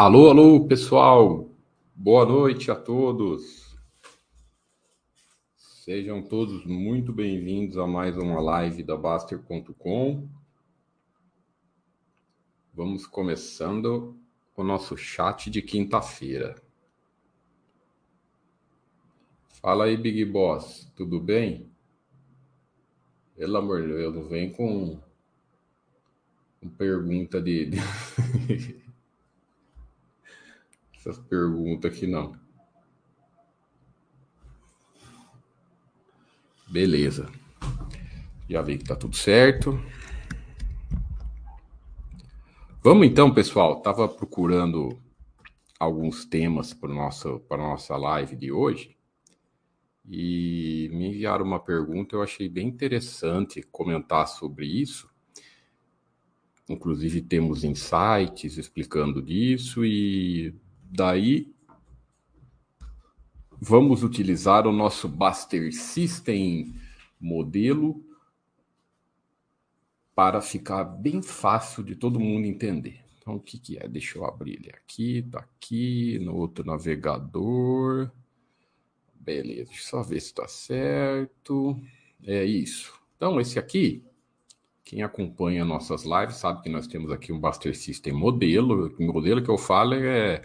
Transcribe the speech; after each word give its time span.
Alô, 0.00 0.30
alô, 0.30 0.64
pessoal. 0.64 1.50
Boa 1.92 2.24
noite 2.24 2.70
a 2.70 2.76
todos. 2.76 3.76
Sejam 5.56 6.22
todos 6.22 6.64
muito 6.64 7.12
bem-vindos 7.12 7.76
a 7.76 7.84
mais 7.84 8.16
uma 8.16 8.40
live 8.40 8.84
da 8.84 8.96
Baster.com. 8.96 10.28
Vamos 12.72 13.08
começando 13.08 14.16
o 14.56 14.62
nosso 14.62 14.96
chat 14.96 15.50
de 15.50 15.60
quinta-feira. 15.60 16.54
Fala 19.60 19.86
aí, 19.86 19.96
Big 19.96 20.24
Boss, 20.26 20.88
tudo 20.94 21.18
bem? 21.18 21.68
Pelo 23.34 23.56
amor 23.56 23.82
de 23.82 23.88
Deus, 23.88 24.14
não 24.14 24.28
vem 24.28 24.52
com, 24.52 24.96
com 26.60 26.68
pergunta 26.68 27.42
de. 27.42 27.70
Essas 31.08 31.24
perguntas 31.24 31.90
aqui 31.90 32.06
não. 32.06 32.36
Beleza. 36.68 37.32
Já 38.46 38.60
vi 38.60 38.76
que 38.76 38.84
tá 38.84 38.94
tudo 38.94 39.16
certo. 39.16 39.80
Vamos 42.82 43.06
então, 43.06 43.32
pessoal. 43.32 43.80
Tava 43.80 44.06
procurando 44.06 45.00
alguns 45.80 46.26
temas 46.26 46.74
para 46.74 46.92
nossa 46.92 47.38
para 47.38 47.56
nossa 47.56 47.96
live 47.96 48.36
de 48.36 48.52
hoje 48.52 48.94
e 50.04 50.90
me 50.92 51.08
enviaram 51.08 51.46
uma 51.46 51.58
pergunta. 51.58 52.16
Eu 52.16 52.22
achei 52.22 52.50
bem 52.50 52.68
interessante 52.68 53.62
comentar 53.62 54.28
sobre 54.28 54.66
isso. 54.66 55.08
Inclusive 56.68 57.22
temos 57.22 57.64
insights 57.64 58.58
explicando 58.58 59.22
disso 59.22 59.86
e 59.86 60.54
Daí, 60.90 61.54
vamos 63.60 64.02
utilizar 64.02 64.66
o 64.66 64.72
nosso 64.72 65.06
Buster 65.06 65.70
System 65.72 66.74
modelo 67.20 68.02
para 70.14 70.40
ficar 70.40 70.84
bem 70.84 71.20
fácil 71.22 71.84
de 71.84 71.94
todo 71.94 72.18
mundo 72.18 72.46
entender. 72.46 73.04
Então, 73.18 73.36
o 73.36 73.40
que, 73.40 73.58
que 73.58 73.76
é? 73.76 73.86
Deixa 73.86 74.18
eu 74.18 74.24
abrir 74.24 74.54
ele 74.54 74.70
aqui, 74.70 75.22
tá 75.30 75.40
aqui, 75.40 76.18
no 76.20 76.34
outro 76.34 76.64
navegador. 76.64 78.10
Beleza, 79.14 79.66
deixa 79.66 79.82
eu 79.82 79.88
só 79.90 80.02
ver 80.02 80.20
se 80.20 80.28
está 80.28 80.48
certo. 80.48 81.78
É 82.24 82.44
isso. 82.44 82.98
Então, 83.16 83.38
esse 83.38 83.58
aqui, 83.58 84.02
quem 84.82 85.02
acompanha 85.02 85.66
nossas 85.66 86.04
lives 86.04 86.36
sabe 86.36 86.62
que 86.62 86.70
nós 86.70 86.86
temos 86.86 87.12
aqui 87.12 87.30
um 87.30 87.38
Buster 87.38 87.76
System 87.76 88.14
modelo. 88.14 88.96
O 88.98 89.02
modelo 89.02 89.42
que 89.42 89.50
eu 89.50 89.58
falo 89.58 89.92
é 89.92 90.42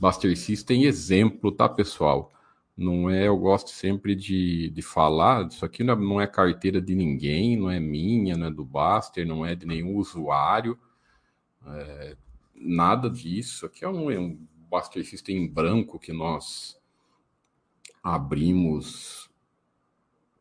Buster 0.00 0.36
System 0.36 0.84
exemplo, 0.84 1.52
tá, 1.52 1.68
pessoal? 1.68 2.32
Não 2.76 3.08
é, 3.08 3.28
eu 3.28 3.36
gosto 3.36 3.70
sempre 3.70 4.16
de, 4.16 4.68
de 4.70 4.82
falar, 4.82 5.46
isso 5.46 5.64
aqui 5.64 5.84
não 5.84 5.94
é, 5.94 5.96
não 5.96 6.20
é 6.20 6.26
carteira 6.26 6.80
de 6.80 6.94
ninguém, 6.94 7.56
não 7.56 7.70
é 7.70 7.78
minha, 7.78 8.36
não 8.36 8.48
é 8.48 8.50
do 8.50 8.64
Buster, 8.64 9.26
não 9.26 9.46
é 9.46 9.54
de 9.54 9.64
nenhum 9.64 9.96
usuário, 9.96 10.76
é, 11.66 12.16
nada 12.54 13.08
disso. 13.08 13.66
Aqui 13.66 13.84
é 13.84 13.88
um, 13.88 14.10
é 14.10 14.18
um 14.18 14.36
Buster 14.68 15.04
System 15.04 15.36
em 15.36 15.48
branco 15.48 15.98
que 16.00 16.12
nós 16.12 16.76
abrimos, 18.02 19.30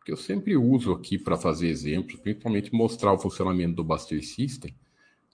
que 0.04 0.12
eu 0.12 0.18
sempre 0.18 0.58
uso 0.58 0.92
aqui 0.92 1.20
para 1.20 1.38
fazer 1.38 1.68
exemplos, 1.68 2.20
principalmente 2.20 2.74
mostrar 2.74 3.14
o 3.14 3.20
funcionamento 3.20 3.76
do 3.76 3.84
Buster 3.84 4.26
System. 4.26 4.76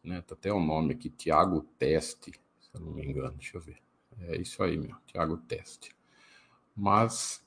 Né? 0.03 0.21
Tá 0.21 0.35
até 0.35 0.51
o 0.51 0.59
nome 0.59 0.93
aqui, 0.93 1.09
Tiago 1.09 1.61
Teste, 1.77 2.31
se 2.59 2.69
eu 2.73 2.81
não 2.81 2.91
me 2.91 3.05
engano, 3.05 3.37
deixa 3.37 3.57
eu 3.57 3.61
ver. 3.61 3.77
É 4.27 4.37
isso 4.37 4.61
aí, 4.63 4.77
meu. 4.77 4.95
Tiago 5.05 5.37
Teste. 5.37 5.95
Mas 6.75 7.43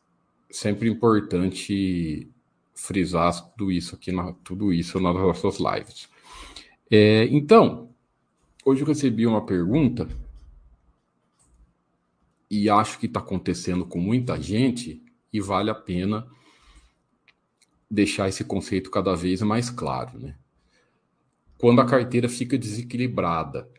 sempre 0.50 0.88
importante 0.88 2.30
frisar 2.74 3.32
tudo 3.56 3.70
isso 3.70 3.94
aqui, 3.94 4.12
na, 4.12 4.32
tudo 4.44 4.72
isso 4.72 5.00
nas 5.00 5.14
nossas 5.14 5.58
lives. 5.58 6.08
É, 6.90 7.24
então, 7.26 7.90
hoje 8.64 8.82
eu 8.82 8.86
recebi 8.86 9.26
uma 9.26 9.46
pergunta 9.46 10.08
e 12.50 12.68
acho 12.68 12.98
que 12.98 13.06
está 13.06 13.20
acontecendo 13.20 13.86
com 13.86 13.98
muita 13.98 14.40
gente 14.40 15.02
e 15.32 15.40
vale 15.40 15.70
a 15.70 15.74
pena 15.74 16.26
deixar 17.90 18.28
esse 18.28 18.44
conceito 18.44 18.90
cada 18.90 19.14
vez 19.14 19.40
mais 19.42 19.70
claro, 19.70 20.18
né? 20.18 20.36
Quando 21.56 21.80
a 21.80 21.86
carteira 21.86 22.28
fica 22.28 22.58
desequilibrada, 22.58 23.70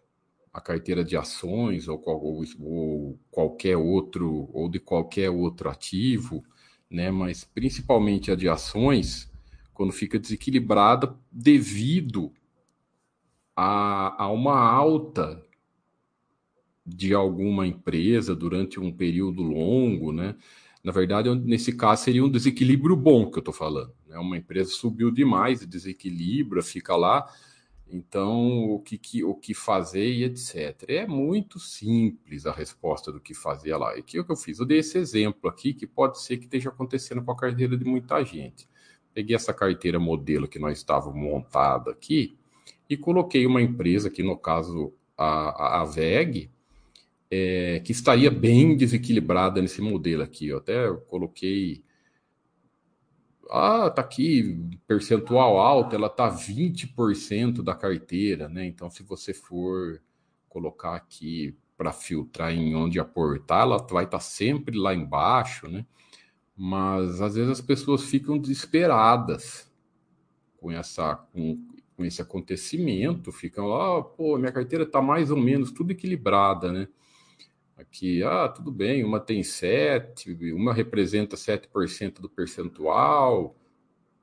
a 0.54 0.62
carteira 0.62 1.04
de 1.04 1.18
ações 1.18 1.88
ou, 1.88 2.00
ou, 2.06 2.44
ou, 2.60 3.20
qualquer 3.32 3.76
outro 3.76 4.48
ou 4.54 4.70
de 4.70 4.80
qualquer 4.80 5.32
outro 5.32 5.68
ativo, 5.68 6.44
né? 6.90 7.10
Mas 7.10 7.44
principalmente 7.44 8.32
a 8.32 8.36
de 8.36 8.48
ações, 8.48 9.32
quando 9.74 9.92
fica 9.92 10.20
desequilibrada 10.20 11.18
devido 11.32 12.32
a, 13.56 14.24
a 14.24 14.32
uma 14.32 14.60
alta 14.60 15.44
de 16.86 17.14
alguma 17.14 17.66
empresa 17.66 18.36
durante 18.36 18.80
um 18.80 18.92
período 18.92 19.42
longo, 19.42 20.12
né? 20.12 20.36
Na 20.84 20.92
verdade, 20.92 21.34
nesse 21.34 21.72
caso 21.76 22.04
seria 22.04 22.24
um 22.24 22.30
desequilíbrio 22.30 22.96
bom 22.96 23.32
que 23.32 23.38
eu 23.38 23.42
estou 23.42 23.54
falando. 23.54 23.94
Né? 24.06 24.18
Uma 24.20 24.38
empresa 24.38 24.70
subiu 24.70 25.10
demais, 25.10 25.66
desequilibra, 25.66 26.62
fica 26.62 26.96
lá 26.96 27.26
então, 27.94 28.72
o 28.72 28.80
que, 28.80 28.98
que, 28.98 29.24
o 29.24 29.36
que 29.36 29.54
fazer 29.54 30.10
e 30.10 30.24
etc. 30.24 30.84
É 30.88 31.06
muito 31.06 31.60
simples 31.60 32.48
a 32.48 32.52
resposta 32.52 33.12
do 33.12 33.20
que 33.20 33.36
fazer 33.36 33.76
lá. 33.78 33.96
E 33.96 34.02
que 34.02 34.20
o 34.20 34.26
que 34.26 34.32
eu 34.32 34.36
fiz? 34.36 34.58
Eu 34.58 34.66
dei 34.66 34.80
esse 34.80 34.98
exemplo 34.98 35.48
aqui, 35.48 35.76
que 35.76 35.86
pode 35.86 36.20
ser 36.20 36.38
que 36.38 36.46
esteja 36.46 36.70
acontecendo 36.70 37.24
com 37.24 37.32
a 37.32 37.36
carteira 37.36 37.78
de 37.78 37.86
muita 37.86 38.24
gente. 38.24 38.68
Peguei 39.14 39.36
essa 39.36 39.54
carteira 39.54 40.00
modelo 40.00 40.48
que 40.48 40.58
nós 40.58 40.80
estávamos 40.80 41.22
montada 41.22 41.92
aqui 41.92 42.36
e 42.90 42.98
coloquei 42.98 43.46
uma 43.46 43.62
empresa, 43.62 44.08
aqui 44.08 44.24
no 44.24 44.36
caso 44.36 44.92
a, 45.16 45.82
a 45.82 45.86
VEG, 45.86 46.50
é, 47.30 47.80
que 47.86 47.92
estaria 47.92 48.32
bem 48.32 48.76
desequilibrada 48.76 49.62
nesse 49.62 49.82
modelo 49.82 50.24
aqui. 50.24 50.48
Eu 50.48 50.58
até 50.58 50.92
coloquei 51.08 51.84
ah, 53.50 53.90
tá 53.90 54.02
aqui, 54.02 54.70
percentual 54.88 55.58
alto, 55.58 55.96
ela 55.96 56.10
tá 56.10 56.30
20% 56.30 57.62
da 57.62 57.76
carteira, 57.76 58.48
né? 58.50 58.66
Então, 58.66 58.90
se 58.90 59.04
você 59.04 59.34
for 59.34 60.02
colocar 60.50 60.96
aqui 60.96 61.56
para 61.78 61.92
filtrar 61.92 62.54
em 62.54 62.76
onde 62.76 63.00
aportar, 63.00 63.64
ela 63.64 63.78
vai 63.78 64.06
estar 64.06 64.18
tá 64.18 64.24
sempre 64.24 64.78
lá 64.78 64.94
embaixo, 64.94 65.68
né? 65.68 65.86
Mas 66.56 67.22
às 67.22 67.36
vezes 67.36 67.50
as 67.52 67.62
pessoas 67.62 68.04
ficam 68.04 68.38
desesperadas 68.38 69.72
com 70.58 70.72
essa 70.72 71.16
com, 71.16 71.68
com 71.98 72.06
esse 72.06 72.22
acontecimento, 72.22 73.32
ficam 73.32 73.68
lá, 73.68 73.98
oh, 73.98 74.04
pô, 74.04 74.38
minha 74.38 74.52
carteira 74.52 74.86
tá 74.86 75.02
mais 75.02 75.32
ou 75.32 75.38
menos 75.38 75.72
tudo 75.72 75.92
equilibrada, 75.92 76.72
né? 76.72 76.88
Aqui, 77.84 78.24
ah, 78.24 78.48
tudo 78.48 78.72
bem, 78.72 79.04
uma 79.04 79.20
tem 79.20 79.44
7, 79.44 80.32
uma 80.54 80.74
representa 80.74 81.36
7% 81.36 82.22
do 82.22 82.30
percentual 82.30 83.58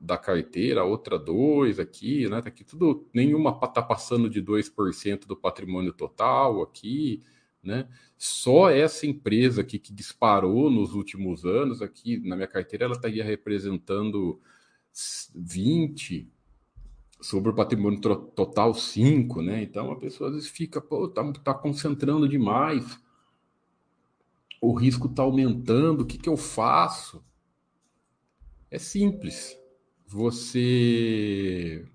da 0.00 0.16
carteira, 0.16 0.80
a 0.80 0.84
outra 0.84 1.18
2 1.18 1.78
aqui, 1.78 2.26
né? 2.28 2.40
Tá 2.40 2.48
aqui 2.48 2.64
tudo, 2.64 3.06
nenhuma 3.12 3.52
tá 3.68 3.82
passando 3.82 4.30
de 4.30 4.40
2% 4.40 5.26
do 5.26 5.36
patrimônio 5.36 5.92
total 5.92 6.62
aqui, 6.62 7.22
né? 7.62 7.86
Só 8.16 8.70
essa 8.70 9.06
empresa 9.06 9.60
aqui 9.60 9.78
que 9.78 9.92
disparou 9.92 10.70
nos 10.70 10.94
últimos 10.94 11.44
anos 11.44 11.82
aqui 11.82 12.18
na 12.26 12.36
minha 12.36 12.48
carteira, 12.48 12.86
ela 12.86 12.94
estaria 12.94 13.22
representando 13.22 14.40
20 15.34 16.32
sobre 17.20 17.50
o 17.50 17.54
patrimônio 17.54 18.00
total 18.00 18.72
5, 18.72 19.42
né? 19.42 19.62
Então 19.62 19.92
a 19.92 19.96
pessoa 19.96 20.30
às 20.30 20.36
vezes 20.36 20.48
fica, 20.48 20.80
pô, 20.80 21.06
tá, 21.08 21.30
tá 21.44 21.52
concentrando 21.52 22.26
demais 22.26 22.98
o 24.60 24.74
risco 24.74 25.06
está 25.06 25.22
aumentando, 25.22 26.02
o 26.02 26.06
que, 26.06 26.18
que 26.18 26.28
eu 26.28 26.36
faço? 26.36 27.24
É 28.70 28.78
simples. 28.78 29.56
Você 30.06 31.86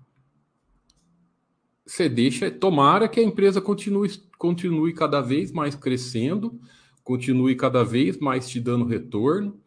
você 1.86 2.08
deixa, 2.08 2.50
tomara 2.50 3.08
que 3.08 3.20
a 3.20 3.22
empresa 3.22 3.60
continue, 3.60 4.10
continue 4.36 4.92
cada 4.92 5.20
vez 5.20 5.52
mais 5.52 5.76
crescendo, 5.76 6.58
continue 7.04 7.54
cada 7.54 7.84
vez 7.84 8.18
mais 8.18 8.48
te 8.48 8.58
dando 8.58 8.84
retorno. 8.84 9.60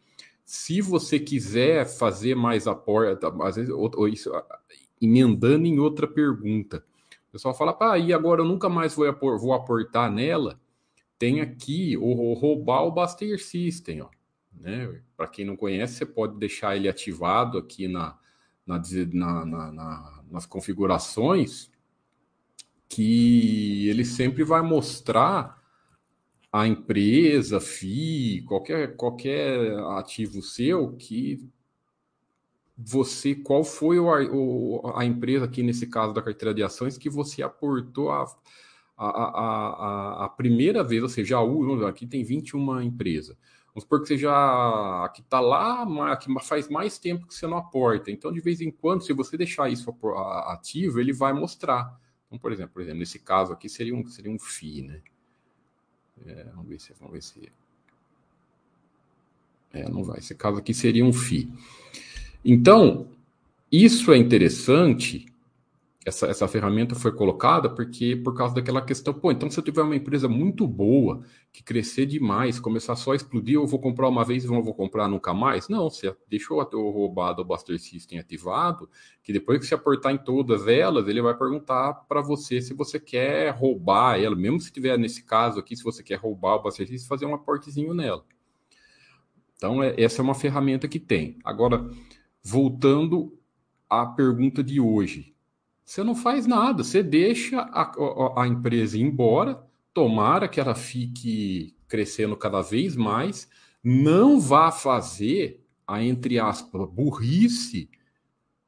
Se 0.44 0.82
você 0.82 1.18
quiser 1.18 1.86
fazer 1.86 2.34
mais 2.34 2.66
aporte, 2.66 3.24
às 3.42 3.56
vezes, 3.56 3.70
ou, 3.70 3.90
ou 3.96 4.06
isso, 4.06 4.30
emendando 5.00 5.66
em 5.66 5.78
outra 5.78 6.06
pergunta, 6.06 6.84
o 7.28 7.32
pessoal 7.32 7.54
fala, 7.54 7.72
pá, 7.72 7.96
e 7.98 8.12
agora 8.12 8.42
eu 8.42 8.46
nunca 8.46 8.68
mais 8.68 8.94
vou, 8.94 9.10
vou 9.38 9.54
aportar 9.54 10.12
nela 10.12 10.60
tem 11.20 11.42
aqui 11.42 11.98
o, 11.98 12.32
roubar 12.32 12.86
o 12.86 12.90
Buster 12.90 13.38
System, 13.38 14.00
ó. 14.00 14.08
Né? 14.58 15.02
Para 15.14 15.28
quem 15.28 15.44
não 15.44 15.54
conhece, 15.54 15.96
você 15.96 16.06
pode 16.06 16.38
deixar 16.38 16.74
ele 16.74 16.88
ativado 16.88 17.58
aqui 17.58 17.86
na, 17.86 18.18
na, 18.66 18.80
na, 19.12 19.44
na, 19.70 20.22
nas 20.30 20.46
configurações, 20.46 21.70
que 22.88 23.86
ele 23.86 24.04
sempre 24.04 24.42
vai 24.42 24.62
mostrar 24.62 25.62
a 26.50 26.66
empresa, 26.66 27.60
FI, 27.60 28.42
qualquer, 28.48 28.96
qualquer 28.96 29.78
ativo 29.98 30.40
seu 30.40 30.96
que 30.96 31.46
você, 32.76 33.34
qual 33.34 33.62
foi 33.62 33.98
o, 33.98 34.80
a 34.96 35.04
empresa 35.04 35.44
aqui 35.44 35.62
nesse 35.62 35.86
caso 35.86 36.14
da 36.14 36.22
carteira 36.22 36.54
de 36.54 36.62
ações 36.62 36.96
que 36.96 37.10
você 37.10 37.42
aportou 37.42 38.10
a, 38.10 38.24
a, 39.06 40.22
a, 40.22 40.24
a, 40.26 40.28
primeira 40.28 40.84
vez, 40.84 41.02
ou 41.02 41.08
seja, 41.08 41.38
a, 41.38 41.88
aqui 41.88 42.06
tem 42.06 42.22
21 42.22 42.82
empresas. 42.82 43.36
Vamos 43.68 43.84
supor 43.84 44.02
que 44.02 44.08
você 44.08 44.18
já 44.18 45.10
que 45.14 45.22
está 45.22 45.40
lá, 45.40 46.16
que 46.16 46.28
faz 46.42 46.68
mais 46.68 46.98
tempo 46.98 47.26
que 47.26 47.34
você 47.34 47.46
não 47.46 47.56
aporta. 47.56 48.10
Então, 48.10 48.32
de 48.32 48.40
vez 48.40 48.60
em 48.60 48.70
quando, 48.70 49.02
se 49.02 49.12
você 49.12 49.36
deixar 49.36 49.70
isso 49.70 49.94
ativo, 50.46 51.00
ele 51.00 51.12
vai 51.12 51.32
mostrar. 51.32 51.98
Então, 52.26 52.38
por 52.38 52.52
exemplo, 52.52 52.74
por 52.74 52.82
exemplo, 52.82 52.98
nesse 52.98 53.18
caso 53.18 53.52
aqui 53.52 53.68
seria 53.68 53.94
um, 53.94 54.06
seria 54.06 54.30
um 54.30 54.38
FII, 54.38 54.82
né? 54.82 55.00
É, 56.26 56.44
vamos 56.54 56.68
ver 56.68 56.80
se 56.80 56.92
vamos 56.94 57.12
ver 57.14 57.22
se. 57.22 57.52
É, 59.72 59.88
não 59.88 60.02
vai. 60.02 60.18
Esse 60.18 60.34
caso 60.34 60.58
aqui 60.58 60.74
seria 60.74 61.04
um 61.04 61.12
FII. 61.12 61.50
Então, 62.44 63.08
isso 63.72 64.12
é 64.12 64.18
interessante 64.18 65.26
essa, 66.04 66.26
essa 66.26 66.48
ferramenta 66.48 66.94
foi 66.94 67.12
colocada 67.12 67.68
porque 67.68 68.16
por 68.16 68.34
causa 68.34 68.54
daquela 68.54 68.80
questão, 68.80 69.12
pô, 69.12 69.30
então 69.30 69.50
se 69.50 69.60
eu 69.60 69.64
tiver 69.64 69.82
uma 69.82 69.94
empresa 69.94 70.28
muito 70.28 70.66
boa, 70.66 71.22
que 71.52 71.62
crescer 71.62 72.06
demais, 72.06 72.58
começar 72.58 72.96
só 72.96 73.12
a 73.12 73.16
explodir, 73.16 73.56
eu 73.56 73.66
vou 73.66 73.78
comprar 73.78 74.08
uma 74.08 74.24
vez 74.24 74.44
e 74.44 74.46
não 74.46 74.62
vou 74.62 74.72
comprar 74.72 75.08
nunca 75.08 75.34
mais? 75.34 75.68
Não, 75.68 75.90
você 75.90 76.14
deixou 76.26 76.58
o 76.58 76.90
roubado 76.90 77.42
o 77.42 77.44
Buster 77.44 77.78
System 77.78 78.18
ativado, 78.18 78.88
que 79.22 79.30
depois 79.30 79.58
que 79.58 79.66
você 79.66 79.74
aportar 79.74 80.12
em 80.12 80.18
todas 80.18 80.66
elas, 80.66 81.06
ele 81.06 81.20
vai 81.20 81.36
perguntar 81.36 81.92
para 82.08 82.22
você 82.22 82.62
se 82.62 82.72
você 82.72 82.98
quer 82.98 83.50
roubar 83.50 84.18
ela, 84.18 84.34
mesmo 84.34 84.58
se 84.58 84.72
tiver 84.72 84.98
nesse 84.98 85.22
caso 85.22 85.60
aqui, 85.60 85.76
se 85.76 85.84
você 85.84 86.02
quer 86.02 86.16
roubar 86.16 86.56
o 86.56 86.62
Buster 86.62 86.88
System, 86.88 87.08
fazer 87.08 87.26
um 87.26 87.34
aportezinho 87.34 87.92
nela. 87.92 88.24
Então, 89.54 89.82
é, 89.82 89.94
essa 89.98 90.22
é 90.22 90.24
uma 90.24 90.34
ferramenta 90.34 90.88
que 90.88 90.98
tem. 90.98 91.38
Agora, 91.44 91.90
voltando 92.42 93.38
à 93.86 94.06
pergunta 94.06 94.64
de 94.64 94.80
hoje, 94.80 95.34
você 95.90 96.04
não 96.04 96.14
faz 96.14 96.46
nada, 96.46 96.84
você 96.84 97.02
deixa 97.02 97.58
a, 97.62 97.82
a, 97.82 98.44
a 98.44 98.46
empresa 98.46 98.96
ir 98.96 99.00
embora, 99.00 99.60
tomara 99.92 100.46
que 100.46 100.60
ela 100.60 100.72
fique 100.72 101.74
crescendo 101.88 102.36
cada 102.36 102.60
vez 102.60 102.94
mais, 102.94 103.48
não 103.82 104.38
vá 104.38 104.70
fazer 104.70 105.60
a, 105.84 106.00
entre 106.00 106.38
aspas, 106.38 106.88
burrice 106.88 107.90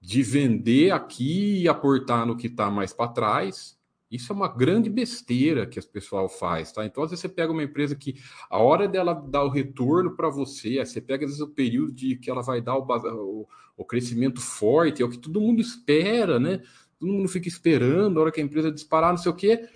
de 0.01 0.21
vender 0.21 0.91
aqui 0.91 1.63
e 1.63 1.69
aportar 1.69 2.27
no 2.27 2.37
que 2.37 2.49
está 2.49 2.69
mais 2.69 2.93
para 2.93 3.13
trás. 3.13 3.79
Isso 4.11 4.33
é 4.33 4.35
uma 4.35 4.49
grande 4.49 4.91
besteira 4.91 5.65
que 5.65 5.79
as 5.79 5.87
pessoal 5.87 6.29
faz, 6.29 6.73
tá? 6.73 6.85
Então, 6.85 7.05
às 7.05 7.11
vezes 7.11 7.21
você 7.21 7.29
pega 7.29 7.53
uma 7.53 7.63
empresa 7.63 7.95
que 7.95 8.17
a 8.51 8.59
hora 8.59 8.89
dela 8.89 9.15
dar 9.15 9.45
o 9.45 9.49
retorno 9.49 10.17
para 10.17 10.29
você, 10.29 10.85
você 10.85 11.01
pega 11.01 11.25
às 11.25 11.31
vezes 11.31 11.41
o 11.41 11.55
período 11.55 11.93
de 11.93 12.17
que 12.17 12.29
ela 12.29 12.43
vai 12.43 12.61
dar 12.61 12.77
o, 12.77 12.85
o, 12.85 13.49
o 13.77 13.85
crescimento 13.85 14.41
forte, 14.41 15.03
é 15.03 15.05
o 15.05 15.09
que 15.09 15.19
todo 15.19 15.41
mundo 15.41 15.61
espera, 15.61 16.41
né? 16.41 16.61
Todo 17.03 17.13
mundo 17.13 17.29
fica 17.29 17.49
esperando, 17.49 18.17
a 18.17 18.23
hora 18.23 18.33
que 18.33 18.41
a 18.41 18.45
empresa 18.45 18.71
disparar, 18.71 19.11
não 19.11 19.19
sei 19.19 19.33
o 19.33 19.35
quê. 19.35 19.69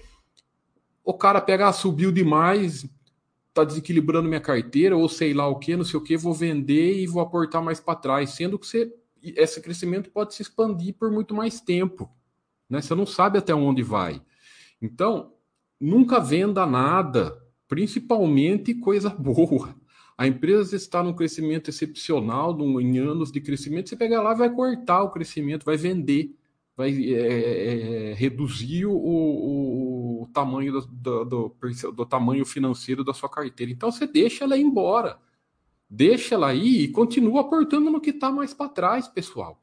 O 1.05 1.13
cara 1.13 1.41
pega, 1.41 1.67
ah, 1.67 1.73
subiu 1.73 2.13
demais, 2.13 2.89
tá 3.53 3.65
desequilibrando 3.65 4.29
minha 4.29 4.41
carteira, 4.41 4.97
ou 4.97 5.09
sei 5.09 5.35
lá 5.35 5.49
o 5.49 5.59
que, 5.59 5.75
não 5.77 5.85
sei 5.85 5.99
o 5.99 6.03
que, 6.03 6.17
vou 6.17 6.33
vender 6.33 7.01
e 7.01 7.07
vou 7.07 7.21
aportar 7.21 7.61
mais 7.61 7.81
para 7.81 7.99
trás, 7.99 8.31
sendo 8.31 8.57
que 8.57 8.67
você, 8.67 8.95
esse 9.21 9.61
crescimento 9.61 10.09
pode 10.09 10.35
se 10.35 10.43
expandir 10.43 10.95
por 10.95 11.11
muito 11.11 11.35
mais 11.35 11.61
tempo. 11.61 12.09
Né? 12.71 12.81
Você 12.81 12.95
não 12.95 13.07
sabe 13.07 13.39
até 13.39 13.53
onde 13.53 13.83
vai. 13.83 14.23
Então, 14.81 15.33
nunca 15.81 16.21
venda 16.21 16.65
nada, 16.65 17.37
principalmente 17.67 18.73
coisa 18.73 19.11
boa. 19.19 19.75
A 20.17 20.29
empresa 20.29 20.77
está 20.77 21.03
num 21.03 21.13
crescimento 21.13 21.71
excepcional, 21.71 22.57
em 22.81 22.99
anos 22.99 23.33
de 23.33 23.41
crescimento, 23.41 23.89
você 23.89 23.97
pega 23.97 24.23
lá 24.23 24.33
vai 24.33 24.49
cortar 24.49 25.03
o 25.03 25.11
crescimento, 25.11 25.65
vai 25.65 25.77
vender 25.77 26.37
vai 26.77 26.91
é, 26.91 27.15
é, 27.15 28.11
é, 28.11 28.15
reduzir 28.15 28.85
o, 28.85 28.93
o, 28.93 30.23
o 30.25 30.27
tamanho 30.29 30.73
do, 30.73 30.87
do, 30.87 31.25
do, 31.25 31.93
do, 31.93 32.07
tamanho 32.07 32.45
financeiro 32.45 33.03
da 33.03 33.15
sua 33.15 33.31
carteira. 33.31 33.73
Então 33.73 33.91
você 33.91 34.07
deixa 34.07 34.45
ela 34.45 34.57
ir 34.57 34.63
embora. 34.63 35.19
Deixa 35.89 36.35
ela 36.35 36.53
ir 36.53 36.83
e 36.83 36.89
continua 36.89 37.41
aportando 37.41 37.91
no 37.91 38.01
que 38.01 38.11
está 38.11 38.31
mais 38.31 38.53
para 38.53 38.69
trás, 38.69 39.09
pessoal. 39.09 39.59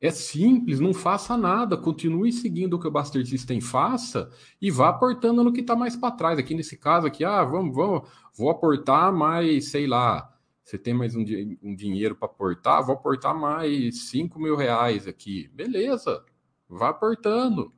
É 0.00 0.10
simples, 0.10 0.80
não 0.80 0.92
faça 0.92 1.36
nada, 1.36 1.76
continue 1.76 2.32
seguindo 2.32 2.74
o 2.74 2.80
que 2.80 2.88
o 2.88 2.90
Buster 2.90 3.24
System 3.24 3.60
faça 3.60 4.30
e 4.60 4.68
vá 4.68 4.88
aportando 4.88 5.44
no 5.44 5.52
que 5.52 5.60
está 5.60 5.76
mais 5.76 5.94
para 5.94 6.10
trás. 6.10 6.38
Aqui 6.40 6.54
nesse 6.56 6.76
caso 6.76 7.06
aqui, 7.06 7.24
ah, 7.24 7.44
vamos, 7.44 7.74
vamos, 7.74 8.08
vou 8.36 8.50
aportar 8.50 9.12
mais, 9.12 9.70
sei 9.70 9.86
lá, 9.86 10.31
você 10.64 10.78
tem 10.78 10.94
mais 10.94 11.14
um, 11.16 11.24
um 11.62 11.74
dinheiro 11.74 12.14
para 12.14 12.26
aportar, 12.26 12.84
vou 12.84 12.94
aportar 12.94 13.34
mais 13.34 14.10
5 14.10 14.38
mil 14.38 14.56
reais 14.56 15.06
aqui. 15.08 15.48
Beleza, 15.48 16.24
vá 16.68 16.90
aportando. 16.90 17.72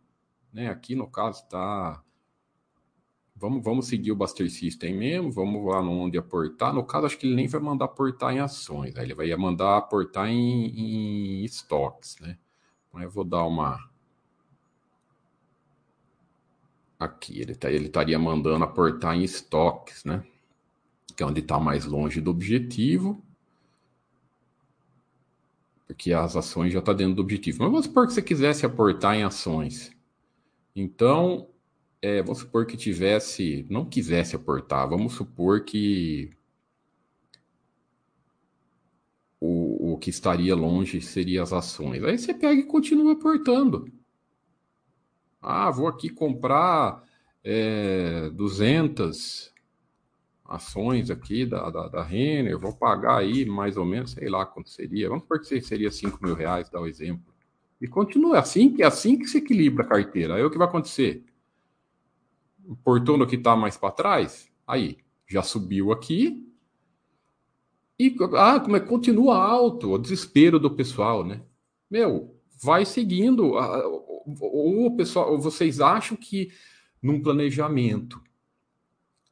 Né? 0.52 0.68
Aqui 0.68 0.94
no 0.94 1.10
caso 1.10 1.42
está. 1.42 2.02
Vamos, 3.36 3.64
vamos 3.64 3.86
seguir 3.88 4.12
o 4.12 4.16
Buster 4.16 4.48
System 4.48 4.94
mesmo, 4.96 5.32
vamos 5.32 5.64
lá 5.66 5.80
onde 5.80 6.16
aportar. 6.16 6.72
No 6.72 6.84
caso, 6.84 7.06
acho 7.06 7.18
que 7.18 7.26
ele 7.26 7.34
nem 7.34 7.48
vai 7.48 7.60
mandar 7.60 7.86
aportar 7.86 8.32
em 8.32 8.38
ações, 8.38 8.94
aí 8.96 9.04
ele 9.04 9.14
vai 9.14 9.34
mandar 9.34 9.76
aportar 9.76 10.28
em, 10.28 10.66
em 10.66 11.44
estoques. 11.44 12.16
Né? 12.20 12.38
Eu 12.94 13.10
vou 13.10 13.24
dar 13.24 13.44
uma. 13.44 13.90
Aqui, 16.98 17.40
ele, 17.40 17.54
tá, 17.56 17.70
ele 17.70 17.86
estaria 17.86 18.18
mandando 18.18 18.64
aportar 18.64 19.16
em 19.16 19.24
estoques, 19.24 20.04
né? 20.04 20.24
Que 21.14 21.22
é 21.22 21.26
onde 21.26 21.40
está 21.40 21.58
mais 21.58 21.84
longe 21.84 22.20
do 22.20 22.30
objetivo, 22.30 23.22
porque 25.86 26.12
as 26.12 26.36
ações 26.36 26.72
já 26.72 26.80
estão 26.80 26.94
tá 26.94 26.98
dentro 26.98 27.14
do 27.14 27.22
objetivo. 27.22 27.58
Mas 27.62 27.70
vamos 27.70 27.86
supor 27.86 28.06
que 28.06 28.14
você 28.14 28.22
quisesse 28.22 28.66
aportar 28.66 29.16
em 29.16 29.22
ações. 29.22 29.92
Então, 30.74 31.48
é, 32.02 32.20
vamos 32.22 32.38
supor 32.38 32.66
que 32.66 32.76
tivesse, 32.76 33.66
não 33.70 33.84
quisesse 33.84 34.34
aportar, 34.36 34.88
vamos 34.88 35.14
supor 35.14 35.64
que 35.64 36.30
o, 39.40 39.92
o 39.92 39.98
que 39.98 40.10
estaria 40.10 40.54
longe 40.56 41.00
seria 41.00 41.42
as 41.42 41.52
ações. 41.52 42.02
Aí 42.02 42.18
você 42.18 42.34
pega 42.34 42.60
e 42.60 42.66
continua 42.66 43.12
aportando. 43.12 43.90
Ah, 45.40 45.70
vou 45.70 45.86
aqui 45.86 46.08
comprar 46.08 47.04
é, 47.44 48.30
200 48.30 49.53
ações 50.44 51.10
aqui 51.10 51.46
da, 51.46 51.70
da, 51.70 51.88
da 51.88 52.02
Renner, 52.02 52.58
vou 52.58 52.72
pagar 52.72 53.18
aí 53.18 53.46
mais 53.46 53.76
ou 53.76 53.84
menos, 53.84 54.12
sei 54.12 54.28
lá 54.28 54.44
quanto 54.44 54.68
seria, 54.68 55.08
vamos 55.08 55.24
supor 55.24 55.40
que 55.40 55.60
seria 55.60 55.90
5 55.90 56.18
mil 56.22 56.34
reais, 56.34 56.68
dá 56.68 56.80
o 56.80 56.86
exemplo. 56.86 57.32
E 57.80 57.88
continua 57.88 58.38
assim, 58.38 58.72
que 58.72 58.82
é 58.82 58.86
assim 58.86 59.18
que 59.18 59.26
se 59.26 59.38
equilibra 59.38 59.84
a 59.84 59.88
carteira. 59.88 60.36
Aí 60.36 60.44
o 60.44 60.50
que 60.50 60.58
vai 60.58 60.66
acontecer? 60.66 61.24
Portou 62.82 63.16
no 63.16 63.26
que 63.26 63.36
está 63.36 63.56
mais 63.56 63.76
para 63.76 63.90
trás, 63.90 64.50
aí 64.66 64.98
já 65.26 65.42
subiu 65.42 65.92
aqui. 65.92 66.46
E 67.98 68.14
ah, 68.36 68.60
como 68.60 68.76
é 68.76 68.80
continua 68.80 69.36
alto, 69.36 69.92
o 69.92 69.98
desespero 69.98 70.58
do 70.58 70.70
pessoal, 70.70 71.24
né? 71.24 71.42
Meu, 71.90 72.34
vai 72.62 72.84
seguindo. 72.84 73.52
Ou 74.40 74.86
o 74.86 74.96
pessoal, 74.96 75.38
vocês 75.38 75.80
acham 75.80 76.16
que 76.16 76.50
num 77.02 77.20
planejamento 77.20 78.20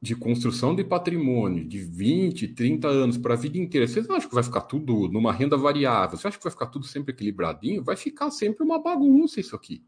de 0.02 0.16
construção 0.16 0.74
de 0.74 0.82
patrimônio 0.82 1.64
de 1.64 1.78
20, 1.78 2.48
30 2.48 2.88
anos 2.88 3.16
para 3.16 3.34
a 3.34 3.36
vida 3.36 3.56
inteira, 3.56 3.86
você 3.86 4.00
acha 4.00 4.28
que 4.28 4.34
vai 4.34 4.42
ficar 4.42 4.62
tudo 4.62 5.06
numa 5.08 5.32
renda 5.32 5.56
variável? 5.56 6.18
Você 6.18 6.26
acha 6.26 6.36
que 6.36 6.42
vai 6.42 6.50
ficar 6.50 6.66
tudo 6.66 6.84
sempre 6.84 7.12
equilibradinho? 7.12 7.84
Vai 7.84 7.94
ficar 7.94 8.28
sempre 8.32 8.64
uma 8.64 8.82
bagunça 8.82 9.38
isso 9.38 9.54
aqui. 9.54 9.84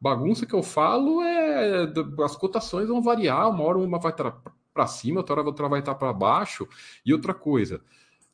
Bagunça 0.00 0.46
que 0.46 0.54
eu 0.54 0.62
falo 0.62 1.20
é 1.20 1.92
as 2.24 2.36
cotações 2.36 2.88
vão 2.88 3.02
variar, 3.02 3.50
uma 3.50 3.64
hora 3.64 3.76
uma 3.76 3.98
vai 3.98 4.12
estar 4.12 4.30
para 4.72 4.86
cima, 4.86 5.20
outra 5.20 5.34
hora 5.34 5.46
outra 5.46 5.68
vai 5.68 5.80
estar 5.80 5.94
para 5.94 6.10
baixo. 6.10 6.66
E 7.04 7.12
outra 7.12 7.34
coisa, 7.34 7.82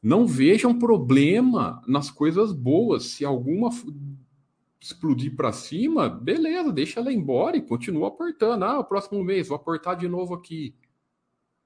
não 0.00 0.28
vejam 0.28 0.78
problema 0.78 1.82
nas 1.88 2.08
coisas 2.08 2.52
boas. 2.52 3.06
Se 3.06 3.24
alguma 3.24 3.70
explodir 4.80 5.34
para 5.34 5.50
cima, 5.50 6.08
beleza, 6.08 6.70
deixa 6.70 7.00
ela 7.00 7.12
embora 7.12 7.56
e 7.56 7.62
continua 7.62 8.08
aportando. 8.08 8.64
Ah, 8.64 8.78
o 8.78 8.84
próximo 8.84 9.24
mês 9.24 9.48
vou 9.48 9.56
aportar 9.56 9.96
de 9.96 10.06
novo 10.06 10.34
aqui. 10.34 10.76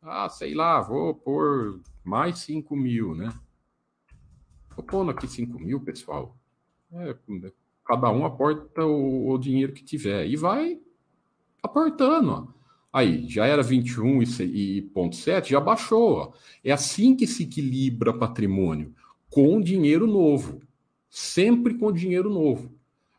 Ah, 0.03 0.29
sei 0.29 0.55
lá, 0.55 0.81
vou 0.81 1.15
pôr 1.15 1.81
mais 2.05 2.39
5 2.39 2.77
mil, 2.77 3.15
né? 3.15 3.33
Vou 4.77 4.85
pondo 4.85 5.11
aqui 5.11 5.27
5 5.27 5.59
mil, 5.59 5.81
pessoal. 5.81 6.37
É, 6.93 7.17
cada 7.85 8.11
um 8.11 8.25
aporta 8.25 8.85
o, 8.85 9.31
o, 9.31 9.39
dinheiro 9.39 9.73
que 9.73 9.85
tiver 9.85 10.27
e 10.27 10.37
vai 10.37 10.81
aportando. 11.63 12.31
Ó. 12.31 12.47
Aí, 12.93 13.29
já 13.29 13.47
era 13.47 13.63
21 13.63 14.23
e, 14.23 14.79
e 14.79 14.83
ponto 14.83 15.17
7, 15.17 15.51
já 15.51 15.61
baixou. 15.61 16.13
Ó. 16.13 16.33
É 16.65 16.73
assim 16.73 17.17
que 17.17 17.27
se 17.27 17.43
equilibra 17.43 18.17
patrimônio, 18.17 18.95
com 19.29 19.61
dinheiro 19.61 20.07
novo. 20.07 20.61
Sempre 21.11 21.75
com 21.75 21.93
dinheiro 21.93 22.31
novo. 22.31 22.73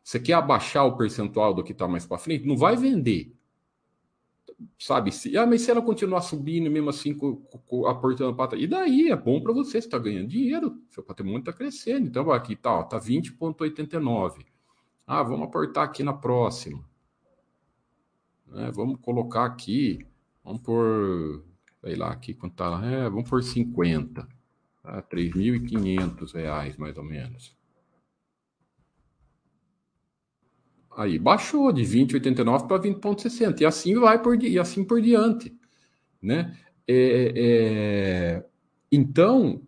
Você 0.04 0.20
quer 0.20 0.34
abaixar 0.34 0.86
o 0.86 0.98
percentual 0.98 1.54
do 1.54 1.64
que 1.64 1.72
está 1.72 1.88
mais 1.88 2.06
para 2.06 2.18
frente? 2.18 2.48
Não 2.48 2.58
vai 2.58 2.76
vender 2.76 3.36
sabe, 4.78 5.12
se, 5.12 5.38
ah, 5.38 5.46
mas 5.46 5.62
se 5.62 5.72
ela 5.72 5.82
continuar 5.82 6.22
subindo 6.22 6.70
mesmo 6.70 6.90
assim, 6.90 7.18
aportando 7.88 8.36
para 8.36 8.58
e 8.58 8.68
daí 8.68 9.10
é 9.10 9.16
bom 9.16 9.42
para 9.42 9.54
você, 9.54 9.72
você 9.72 9.78
está 9.80 9.98
ganhando 9.98 10.28
dinheiro, 10.28 10.82
seu 10.90 11.04
patrimônio 11.04 11.40
está 11.40 11.54
crescendo. 11.54 12.08
Então, 12.08 12.32
aqui 12.32 12.56
tá, 12.56 12.80
ó, 12.80 12.84
tá 12.84 13.00
20,89. 13.00 14.46
Ah, 15.06 15.24
vamos 15.24 15.48
aportar 15.48 15.84
aqui 15.86 16.04
na 16.04 16.14
próxima. 16.14 16.84
Né, 18.48 18.72
vamos 18.74 19.00
colocar 19.02 19.46
aqui, 19.46 20.06
vamos 20.44 20.62
por, 20.62 21.44
sei 21.84 21.96
lá, 21.96 22.12
aqui 22.12 22.34
quanto 22.34 22.56
tá, 22.56 22.82
é, 22.84 23.10
vamos 23.10 23.30
por 23.30 23.44
50. 23.44 24.28
Tá, 24.82 25.02
3.500 25.04 26.34
reais, 26.34 26.78
mais 26.78 26.98
ou 26.98 27.04
menos. 27.04 27.59
Aí 31.00 31.18
baixou 31.18 31.72
de 31.72 31.82
20,89 31.84 32.68
para 32.68 32.82
20,60 32.82 33.62
e 33.62 33.66
assim 33.66 33.96
vai 33.96 34.22
por 34.22 34.44
e 34.44 34.60
assim 34.60 34.84
por 34.84 35.02
diante, 35.02 35.58
né? 36.22 36.58
É, 36.86 37.34
é... 37.38 38.46
Então, 38.92 39.62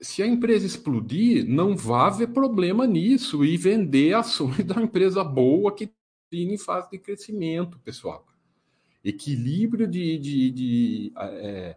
se 0.00 0.22
a 0.22 0.26
empresa 0.26 0.64
explodir, 0.64 1.46
não 1.46 1.76
vai 1.76 2.06
haver 2.06 2.28
problema 2.28 2.86
nisso 2.86 3.44
e 3.44 3.54
vender 3.58 4.14
ações 4.14 4.64
da 4.64 4.80
empresa 4.80 5.22
boa 5.22 5.74
que 5.74 5.92
tem 6.30 6.54
em 6.54 6.56
fase 6.56 6.90
de 6.90 6.98
crescimento, 7.00 7.78
pessoal. 7.80 8.26
Equilíbrio 9.04 9.86
de, 9.86 10.16
de, 10.16 10.50
de 10.50 11.12
é, 11.18 11.76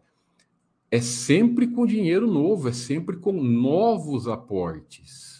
é 0.89 1.01
sempre 1.01 1.67
com 1.67 1.85
dinheiro 1.85 2.31
novo, 2.31 2.69
é 2.69 2.73
sempre 2.73 3.17
com 3.17 3.33
novos 3.33 4.25
aportes 4.25 5.38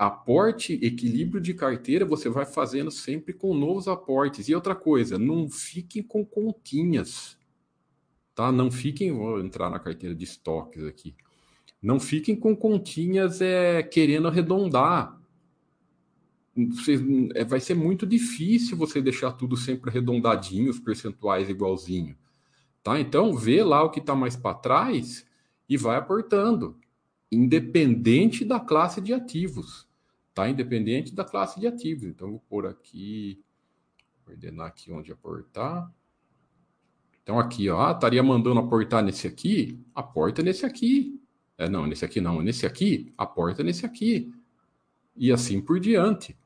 aporte, 0.00 0.78
equilíbrio 0.82 1.42
de 1.42 1.52
carteira, 1.52 2.06
você 2.06 2.30
vai 2.30 2.46
fazendo 2.46 2.90
sempre 2.90 3.34
com 3.34 3.52
novos 3.52 3.86
aportes. 3.86 4.48
E 4.48 4.54
outra 4.54 4.74
coisa, 4.74 5.18
não 5.18 5.46
fiquem 5.50 6.02
com 6.02 6.24
continhas, 6.24 7.36
tá? 8.34 8.50
Não 8.50 8.70
fiquem, 8.70 9.12
vou 9.12 9.38
entrar 9.40 9.68
na 9.68 9.78
carteira 9.78 10.14
de 10.14 10.24
estoques 10.24 10.84
aqui. 10.84 11.14
Não 11.82 12.00
fiquem 12.00 12.34
com 12.34 12.56
continhas 12.56 13.42
é, 13.42 13.82
querendo 13.82 14.28
arredondar. 14.28 15.20
É, 17.34 17.44
vai 17.44 17.60
ser 17.60 17.74
muito 17.74 18.06
difícil 18.06 18.78
você 18.78 19.02
deixar 19.02 19.32
tudo 19.32 19.54
sempre 19.54 19.90
arredondadinho, 19.90 20.70
os 20.70 20.80
percentuais 20.80 21.50
igualzinho. 21.50 22.16
Tá? 22.82 22.98
Então, 22.98 23.36
vê 23.36 23.62
lá 23.62 23.82
o 23.82 23.90
que 23.90 24.00
está 24.00 24.14
mais 24.14 24.34
para 24.34 24.54
trás 24.54 25.26
e 25.68 25.76
vai 25.76 25.98
aportando, 25.98 26.78
independente 27.30 28.46
da 28.46 28.58
classe 28.58 28.98
de 29.02 29.12
ativos 29.12 29.89
tá? 30.40 30.48
Independente 30.48 31.14
da 31.14 31.24
classe 31.24 31.60
de 31.60 31.66
ativos. 31.66 32.04
Então, 32.04 32.30
vou 32.30 32.40
pôr 32.48 32.66
aqui, 32.66 33.42
ordenar 34.26 34.68
aqui 34.68 34.90
onde 34.90 35.12
aportar. 35.12 35.92
Então, 37.22 37.38
aqui, 37.38 37.68
ó, 37.68 37.88
ah, 37.88 37.92
estaria 37.92 38.22
mandando 38.22 38.60
aportar 38.60 39.04
nesse 39.04 39.26
aqui, 39.26 39.78
aporta 39.94 40.42
nesse 40.42 40.64
aqui. 40.64 41.20
É, 41.58 41.68
não, 41.68 41.86
nesse 41.86 42.04
aqui 42.04 42.20
não, 42.20 42.40
nesse 42.40 42.64
aqui, 42.64 43.12
aporta 43.18 43.62
nesse 43.62 43.84
aqui. 43.84 44.32
E 45.14 45.30
assim 45.30 45.60
por 45.60 45.78
diante. 45.78 46.36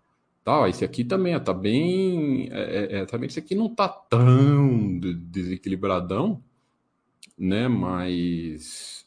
Tá, 0.43 0.69
esse 0.69 0.85
aqui 0.85 1.05
também 1.05 1.35
está 1.35 1.55
bem. 1.55 2.49
É, 2.51 2.61
é, 2.61 2.97
é, 2.99 3.07
também 3.07 3.29
esse 3.29 3.39
aqui 3.39 3.55
não 3.55 3.67
está 3.67 3.89
tão 3.89 4.99
desequilibradão, 4.99 6.43
né? 7.39 7.69
Mas 7.69 9.03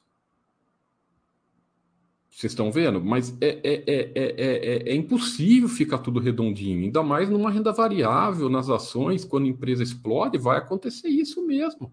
vocês 2.38 2.52
estão 2.52 2.72
vendo? 2.72 3.04
Mas 3.04 3.36
é, 3.42 3.60
é, 3.64 3.84
é, 4.14 4.92
é, 4.92 4.96
impossível 4.96 5.68
ficar 5.68 5.98
tudo 5.98 6.20
redondinho, 6.20 6.84
ainda 6.84 7.02
mais 7.02 7.28
numa 7.28 7.50
renda 7.50 7.74
variável, 7.74 8.48
nas 8.48 8.70
ações, 8.70 9.26
quando 9.26 9.46
a 9.46 9.50
empresa 9.50 9.82
explode, 9.82 10.38
vai 10.38 10.60
acontecer 10.60 11.08
isso 11.08 11.44
mesmo. 11.48 11.92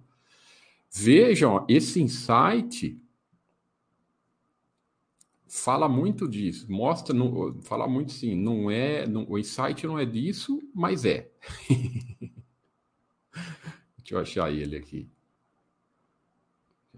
Vejam, 0.92 1.64
esse 1.66 1.98
insight 2.02 3.00
fala 5.48 5.88
muito 5.88 6.28
disso, 6.28 6.70
mostra, 6.70 7.14
não, 7.14 7.58
fala 7.62 7.88
muito 7.88 8.12
sim, 8.12 8.34
não 8.34 8.70
é, 8.70 9.06
não, 9.06 9.24
o 9.26 9.38
insight 9.38 9.86
não 9.86 9.98
é 9.98 10.04
disso, 10.04 10.60
mas 10.74 11.06
é. 11.06 11.30
Deixa 13.96 14.10
eu 14.10 14.18
achar 14.18 14.52
ele 14.52 14.76
aqui. 14.76 15.08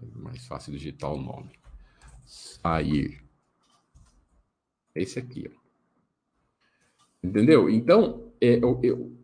É 0.01 0.05
mais 0.17 0.45
fácil 0.45 0.73
digitar 0.73 1.13
o 1.13 1.21
nome. 1.21 1.57
Sair. 2.25 3.25
É 4.97 5.03
esse 5.03 5.19
aqui. 5.19 5.47
Ó. 5.47 5.57
Entendeu? 7.23 7.69
Então, 7.69 8.31
é, 8.41 8.55
eu, 8.55 8.79
eu, 8.81 9.17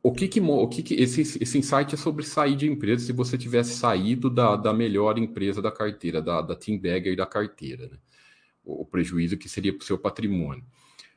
o 0.00 0.12
que 0.12 0.28
que, 0.28 0.40
o 0.40 0.68
que, 0.68 0.82
que 0.82 0.94
esse, 0.94 1.22
esse 1.42 1.58
insight 1.58 1.94
é 1.94 1.98
sobre 1.98 2.24
sair 2.24 2.54
de 2.54 2.70
empresa 2.70 3.04
se 3.04 3.12
você 3.12 3.36
tivesse 3.36 3.74
saído 3.74 4.30
da, 4.30 4.54
da 4.54 4.72
melhor 4.72 5.18
empresa 5.18 5.60
da 5.60 5.72
carteira, 5.72 6.22
da, 6.22 6.40
da 6.40 6.54
Team 6.54 6.78
Bagger 6.78 7.16
da 7.16 7.26
carteira, 7.26 7.88
né? 7.88 7.98
o, 8.64 8.82
o 8.82 8.86
prejuízo 8.86 9.36
que 9.36 9.48
seria 9.48 9.72
para 9.72 9.82
o 9.82 9.86
seu 9.86 9.98
patrimônio. 9.98 10.64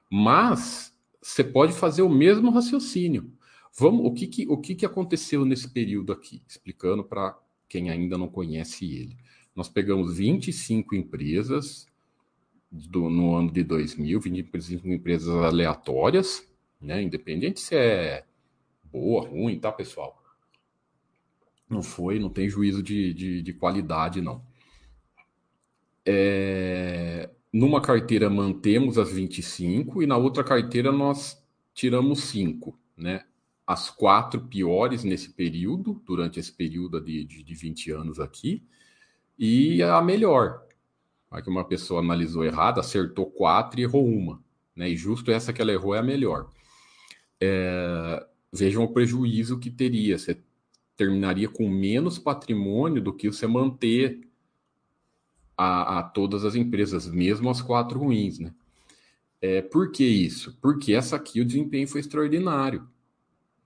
Mas 0.10 0.98
você 1.22 1.44
pode 1.44 1.74
fazer 1.74 2.02
o 2.02 2.10
mesmo 2.10 2.50
raciocínio. 2.50 3.32
Vamos, 3.78 4.06
o 4.06 4.12
que, 4.14 4.26
que, 4.26 4.48
o 4.48 4.58
que, 4.58 4.74
que 4.74 4.86
aconteceu 4.86 5.46
nesse 5.46 5.70
período 5.70 6.12
aqui? 6.12 6.42
Explicando 6.48 7.04
para 7.04 7.38
quem 7.70 7.92
ainda 7.92 8.18
não 8.18 8.28
conhece 8.28 8.86
ele. 8.86 9.16
Nós 9.56 9.70
pegamos 9.70 10.18
25 10.18 10.96
empresas 10.96 11.86
do, 12.72 13.10
no 13.10 13.36
ano 13.36 13.52
de 13.52 13.64
2000, 13.64 14.20
25 14.20 14.88
empresas 14.88 15.30
aleatórias, 15.30 16.48
né? 16.80 17.02
Independente 17.02 17.60
se 17.60 17.76
é 17.76 18.26
boa, 18.84 19.28
ruim, 19.28 19.60
tá, 19.60 19.72
pessoal? 19.72 20.22
Não 21.70 21.84
foi, 21.84 22.20
não 22.20 22.30
tem 22.30 22.50
juízo 22.50 22.82
de, 22.82 23.14
de, 23.14 23.42
de 23.42 23.54
qualidade, 23.54 24.22
não. 24.22 24.42
É, 26.06 27.30
numa 27.52 27.82
carteira 27.82 28.30
mantemos 28.30 28.98
as 28.98 29.12
25 29.12 30.02
e 30.02 30.08
na 30.08 30.16
outra 30.16 30.44
carteira 30.44 30.92
nós 30.92 31.44
tiramos 31.74 32.24
5, 32.24 32.78
né? 32.96 33.26
As 33.66 33.90
quatro 33.90 34.42
piores 34.42 35.04
nesse 35.04 35.30
período, 35.34 36.02
durante 36.06 36.40
esse 36.40 36.52
período 36.52 37.02
de, 37.02 37.26
de, 37.26 37.44
de 37.44 37.54
20 37.54 37.92
anos 37.92 38.20
aqui, 38.20 38.64
e 39.38 39.84
a 39.84 40.02
melhor, 40.02 40.66
Aí 41.30 41.42
que 41.42 41.50
uma 41.50 41.66
pessoa 41.66 42.00
analisou 42.00 42.46
errado, 42.46 42.80
acertou 42.80 43.26
quatro 43.26 43.80
e 43.80 43.84
errou 43.84 44.08
uma. 44.08 44.42
Né? 44.76 44.90
E 44.90 44.96
justo 44.96 45.32
essa 45.32 45.52
que 45.52 45.62
ela 45.62 45.72
errou 45.72 45.94
é 45.94 46.00
a 46.00 46.04
melhor. 46.04 46.50
É, 47.40 48.26
vejam 48.52 48.84
o 48.84 48.94
prejuízo 48.94 49.60
que 49.60 49.70
teria. 49.70 50.18
Você 50.18 50.42
terminaria 50.96 51.50
com 51.50 51.70
menos 51.70 52.18
patrimônio 52.18 53.02
do 53.02 53.14
que 53.14 53.28
você 53.28 53.46
manter 53.46 54.22
a, 55.58 56.00
a 56.00 56.04
todas 56.04 56.46
as 56.46 56.56
empresas, 56.56 57.08
mesmo 57.08 57.50
as 57.50 57.62
quatro 57.62 58.00
ruins. 58.00 58.40
Né? 58.40 58.54
É, 59.42 59.62
por 59.62 59.92
que 59.92 60.06
isso? 60.06 60.58
Porque 60.62 60.94
essa 60.94 61.16
aqui 61.16 61.42
o 61.42 61.46
desempenho 61.46 61.88
foi 61.88 62.00
extraordinário 62.00 62.88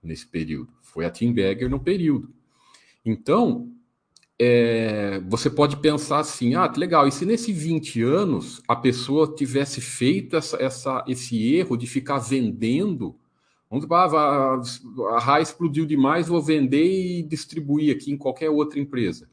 nesse 0.02 0.26
período. 0.26 0.72
Foi 0.82 1.04
a 1.04 1.10
Tim 1.10 1.32
Bagger 1.32 1.70
no 1.70 1.78
período. 1.78 2.32
Então, 3.04 3.72
é, 4.38 5.20
você 5.28 5.50
pode 5.50 5.76
pensar 5.76 6.20
assim: 6.20 6.54
ah, 6.54 6.68
que 6.68 6.78
legal, 6.78 7.06
e 7.06 7.12
se 7.12 7.24
nesse 7.24 7.52
20 7.52 8.02
anos 8.02 8.62
a 8.66 8.74
pessoa 8.74 9.34
tivesse 9.34 9.80
feito 9.80 10.36
essa, 10.36 10.56
essa 10.56 11.04
esse 11.06 11.54
erro 11.54 11.76
de 11.76 11.86
ficar 11.86 12.18
vendendo? 12.18 13.16
Vamos 13.70 13.86
ah, 13.90 14.60
a 15.16 15.18
RAI 15.18 15.42
explodiu 15.42 15.86
demais, 15.86 16.28
vou 16.28 16.42
vender 16.42 16.84
e 16.84 17.22
distribuir 17.22 17.94
aqui 17.94 18.10
em 18.10 18.18
qualquer 18.18 18.50
outra 18.50 18.78
empresa. 18.78 19.30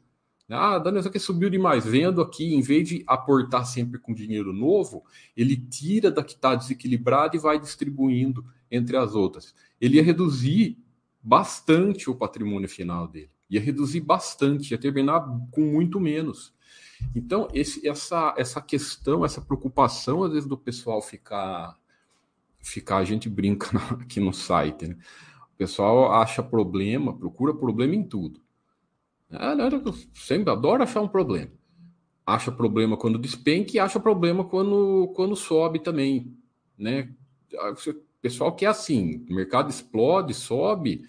Ah, 0.48 0.78
Daniel, 0.78 1.00
isso 1.00 1.08
aqui 1.08 1.18
subiu 1.18 1.48
demais. 1.48 1.84
Vendo 1.84 2.20
aqui, 2.20 2.54
em 2.54 2.60
vez 2.60 2.88
de 2.88 3.04
aportar 3.06 3.64
sempre 3.66 4.00
com 4.00 4.14
dinheiro 4.14 4.52
novo, 4.52 5.04
ele 5.36 5.56
tira 5.56 6.10
da 6.10 6.24
que 6.24 6.32
está 6.32 6.54
desequilibrada 6.56 7.36
e 7.36 7.38
vai 7.38 7.58
distribuindo 7.60 8.44
entre 8.70 8.96
as 8.96 9.14
outras. 9.14 9.54
Ele 9.80 9.96
ia 9.96 10.02
reduzir 10.02 10.78
bastante 11.22 12.10
o 12.10 12.16
patrimônio 12.16 12.68
final 12.68 13.06
dele 13.06 13.30
ia 13.50 13.60
reduzir 13.60 14.00
bastante, 14.00 14.70
ia 14.70 14.78
terminar 14.78 15.26
com 15.50 15.62
muito 15.62 15.98
menos. 15.98 16.54
Então, 17.14 17.48
esse, 17.52 17.86
essa, 17.86 18.34
essa 18.36 18.60
questão, 18.60 19.24
essa 19.24 19.40
preocupação, 19.40 20.22
às 20.22 20.32
vezes, 20.32 20.48
do 20.48 20.56
pessoal 20.56 21.02
ficar. 21.02 21.76
ficar 22.60 22.98
a 22.98 23.04
gente 23.04 23.28
brinca 23.28 23.68
aqui 24.00 24.20
no 24.20 24.32
site, 24.32 24.86
né? 24.86 24.96
O 25.52 25.56
pessoal 25.56 26.12
acha 26.12 26.42
problema, 26.42 27.16
procura 27.16 27.52
problema 27.52 27.94
em 27.94 28.04
tudo. 28.04 28.40
Né, 29.28 29.40
eu 29.84 29.94
sempre 30.14 30.50
adoro 30.50 30.82
achar 30.82 31.00
um 31.00 31.08
problema. 31.08 31.50
Acha 32.24 32.52
problema 32.52 32.96
quando 32.96 33.18
despenca 33.18 33.72
e 33.74 33.78
acha 33.78 33.98
problema 33.98 34.44
quando, 34.44 35.12
quando 35.14 35.36
sobe 35.36 35.80
também. 35.80 36.36
Né? 36.78 37.12
O 37.52 38.20
pessoal 38.22 38.54
que 38.54 38.64
é 38.64 38.68
assim, 38.68 39.26
o 39.28 39.34
mercado 39.34 39.68
explode, 39.68 40.32
sobe, 40.32 41.04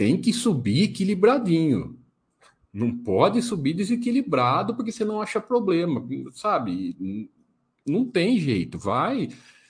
tem 0.00 0.18
que 0.18 0.32
subir 0.32 0.84
equilibradinho. 0.84 1.98
Não 2.72 2.96
pode 2.96 3.42
subir 3.42 3.74
desequilibrado 3.74 4.74
porque 4.74 4.90
você 4.90 5.04
não 5.04 5.20
acha 5.20 5.38
problema, 5.38 6.02
sabe? 6.32 6.96
Não 7.86 8.06
tem 8.06 8.38
jeito. 8.38 8.78
Vai 8.78 9.28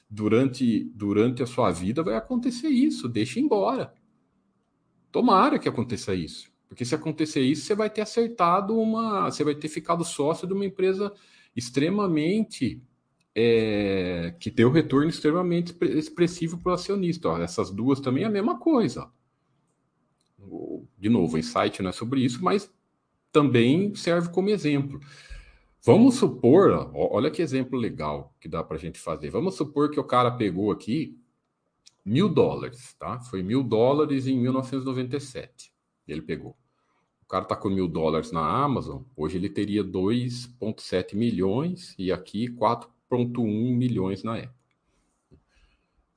durante 0.09 0.85
durante 0.95 1.43
a 1.43 1.47
sua 1.47 1.73
vida 1.73 2.05
vai 2.05 2.15
acontecer 2.15 2.69
isso. 2.69 3.09
Deixa 3.09 3.41
embora. 3.41 3.93
Tomara 5.11 5.59
que 5.59 5.69
aconteça 5.69 6.15
isso. 6.15 6.49
Porque 6.69 6.85
se 6.85 6.95
acontecer 6.95 7.41
isso, 7.41 7.63
você 7.63 7.75
vai 7.75 7.91
ter 7.91 8.03
acertado 8.03 8.79
uma. 8.79 9.33
Você 9.33 9.43
vai 9.43 9.57
ter 9.57 9.67
ficado 9.67 10.05
sócio 10.05 10.47
de 10.47 10.55
uma 10.55 10.65
empresa 10.65 11.13
extremamente. 11.57 12.81
É, 13.35 14.33
que 14.39 14.65
um 14.65 14.71
retorno 14.71 15.09
extremamente 15.09 15.77
expressivo 15.81 16.57
para 16.59 16.71
o 16.71 16.75
acionista. 16.77 17.31
Ó, 17.31 17.39
essas 17.39 17.73
duas 17.73 17.99
também 17.99 18.23
é 18.23 18.27
a 18.27 18.31
mesma 18.31 18.57
coisa. 18.61 19.11
De 20.99 21.09
novo, 21.09 21.37
o 21.37 21.39
insight 21.39 21.83
não 21.83 21.91
é 21.91 21.93
sobre 21.93 22.21
isso, 22.21 22.43
mas 22.43 22.71
também 23.33 23.95
serve 23.95 24.31
como 24.31 24.51
exemplo. 24.51 25.01
Vamos 25.83 26.17
supor, 26.17 26.91
olha 26.95 27.31
que 27.31 27.41
exemplo 27.41 27.79
legal 27.79 28.35
que 28.39 28.49
dá 28.49 28.63
para 28.63 28.77
a 28.77 28.81
gente 28.81 28.99
fazer. 28.99 29.31
Vamos 29.31 29.55
supor 29.55 29.91
que 29.91 29.99
o 29.99 30.05
cara 30.05 30.31
pegou 30.31 30.71
aqui 30.71 31.19
mil 32.05 32.29
dólares, 32.29 32.95
tá? 32.99 33.19
Foi 33.21 33.43
mil 33.43 33.63
dólares 33.63 34.27
em 34.27 34.39
1997. 34.39 35.73
Ele 36.07 36.21
pegou. 36.21 36.57
O 37.23 37.27
cara 37.27 37.45
tá 37.45 37.57
com 37.57 37.71
mil 37.71 37.89
dólares 37.89 38.33
na 38.33 38.45
Amazon, 38.45 39.03
hoje 39.17 39.39
ele 39.39 39.49
teria 39.49 39.85
2,7 39.85 41.15
milhões 41.15 41.95
e 41.97 42.11
aqui 42.11 42.49
4,1 42.49 43.77
milhões 43.77 44.23
na 44.23 44.37
época. 44.37 44.61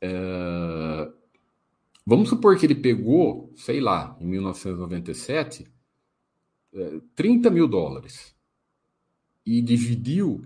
É... 0.01 1.11
Vamos 2.05 2.29
supor 2.29 2.57
que 2.57 2.65
ele 2.65 2.75
pegou, 2.75 3.51
sei 3.55 3.79
lá, 3.79 4.17
em 4.19 4.27
1997, 4.27 5.65
30 7.15 7.49
mil 7.49 7.67
dólares 7.67 8.35
e 9.45 9.61
dividiu 9.61 10.45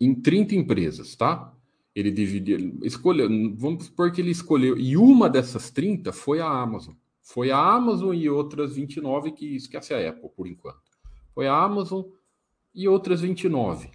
em 0.00 0.14
30 0.14 0.54
empresas, 0.54 1.14
tá? 1.14 1.54
Ele 1.94 2.10
dividiu, 2.10 2.78
escolheu, 2.84 3.28
vamos 3.56 3.86
supor 3.86 4.12
que 4.12 4.20
ele 4.20 4.30
escolheu, 4.30 4.78
e 4.78 4.96
uma 4.96 5.28
dessas 5.28 5.70
30 5.70 6.12
foi 6.12 6.40
a 6.40 6.48
Amazon. 6.48 6.94
Foi 7.20 7.50
a 7.50 7.58
Amazon 7.58 8.14
e 8.14 8.30
outras 8.30 8.74
29 8.74 9.32
que 9.32 9.56
esquece 9.56 9.92
a 9.92 10.08
Apple 10.08 10.30
por 10.34 10.46
enquanto. 10.46 10.80
Foi 11.34 11.46
a 11.46 11.54
Amazon 11.54 12.04
e 12.74 12.88
outras 12.88 13.20
29. 13.20 13.90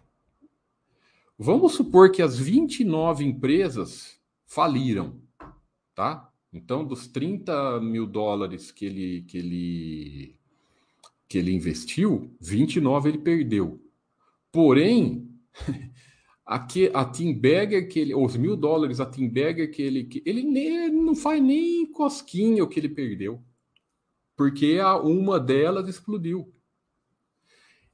Vamos 1.38 1.74
supor 1.74 2.12
que 2.12 2.22
as 2.22 2.38
29 2.38 3.26
empresas 3.26 4.20
faliram, 4.46 5.20
tá? 5.96 6.30
Então, 6.52 6.86
dos 6.86 7.08
30 7.08 7.80
mil 7.82 8.06
dólares 8.06 8.72
que 8.72 8.86
ele, 8.86 9.22
que 9.24 9.38
ele 9.38 10.36
que 11.28 11.40
ele 11.40 11.52
investiu, 11.52 12.32
29 12.40 13.10
ele 13.10 13.18
perdeu. 13.18 13.82
Porém, 14.52 15.28
aqui, 16.46 16.92
a 16.94 17.04
Tim 17.04 17.34
Berger, 17.34 17.90
que 17.90 18.00
ele, 18.00 18.14
os 18.14 18.38
mil 18.38 18.56
dólares 18.56 19.00
a 19.00 19.06
Tim 19.08 19.28
Berger, 19.28 19.72
que 19.72 19.82
ele, 19.82 20.04
que 20.04 20.22
ele, 20.28 20.44
nem, 20.44 20.92
não 20.92 21.16
faz 21.16 21.42
nem 21.42 21.92
cosquinha 21.92 22.64
o 22.64 22.68
que 22.68 22.80
ele 22.80 22.90
perdeu, 22.90 23.44
porque 24.38 24.78
a, 24.80 24.96
uma 24.96 25.40
delas 25.40 25.90
explodiu. 25.90 26.54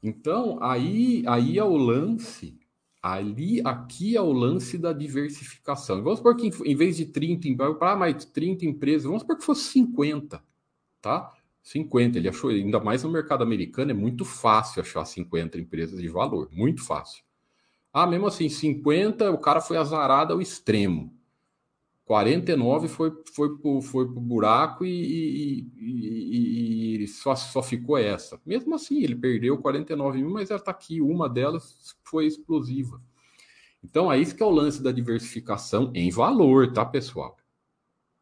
Então, 0.03 0.62
aí, 0.62 1.24
aí 1.25 1.58
é 1.58 1.63
o 1.63 1.77
lance, 1.77 2.59
ali, 3.01 3.62
aqui 3.65 4.15
é 4.15 4.22
o 4.22 4.32
lance 4.32 4.77
da 4.77 4.91
diversificação. 4.91 6.03
Vamos 6.03 6.20
supor 6.20 6.36
que 6.36 6.51
em, 6.65 6.75
vez 6.75 6.98
de 6.98 7.06
30, 7.06 7.74
para 7.75 7.96
mais 7.96 8.25
30 8.25 8.65
empresas, 8.65 9.03
vamos 9.03 9.22
supor 9.22 9.38
que 9.38 9.46
fosse 9.46 9.72
50, 9.72 10.44
tá? 11.01 11.34
50. 11.63 12.18
Ele 12.18 12.29
achou, 12.29 12.50
ainda 12.50 12.79
mais 12.79 13.03
no 13.03 13.12
mercado 13.12 13.44
americano, 13.44 13.91
é 13.91 13.94
muito 13.94 14.25
fácil 14.25 14.82
achar 14.82 15.06
50 15.06 15.58
empresas 15.58 16.01
de 16.01 16.10
valor, 16.10 16.50
muito 16.51 16.84
fácil. 16.84 17.24
Ah, 17.91 18.06
mesmo 18.06 18.27
assim, 18.27 18.50
50, 18.50 19.32
o 19.32 19.38
cara 19.38 19.62
foi 19.62 19.77
azarado 19.77 20.34
ao 20.34 20.41
extremo. 20.41 21.13
49 22.10 22.88
foi, 22.88 23.13
foi, 23.36 23.56
pro, 23.56 23.84
foi 23.84 24.08
pro 24.08 24.19
buraco 24.19 24.84
e, 24.84 24.89
e, 24.89 25.67
e, 25.78 27.04
e, 27.04 27.08
só, 27.08 27.36
só 27.36 27.62
ficou 27.62 28.00
essa. 28.00 28.41
Mesmo 28.43 28.74
assim, 28.74 29.04
ele 29.04 29.15
perdeu 29.15 29.60
49 29.60 30.17
mil, 30.17 30.32
mas 30.32 30.50
ela 30.50 30.60
está 30.60 30.72
aqui, 30.72 31.02
uma 31.02 31.30
delas 31.30 31.95
foi 32.04 32.26
explosiva. 32.26 33.00
Então, 33.84 34.12
é 34.12 34.17
isso 34.17 34.36
que 34.36 34.41
é 34.41 34.45
o 34.45 34.50
lance 34.50 34.82
da 34.82 34.91
diversificação 34.91 35.91
em 35.93 36.10
valor, 36.10 36.74
tá, 36.74 36.84
pessoal? 36.84 37.38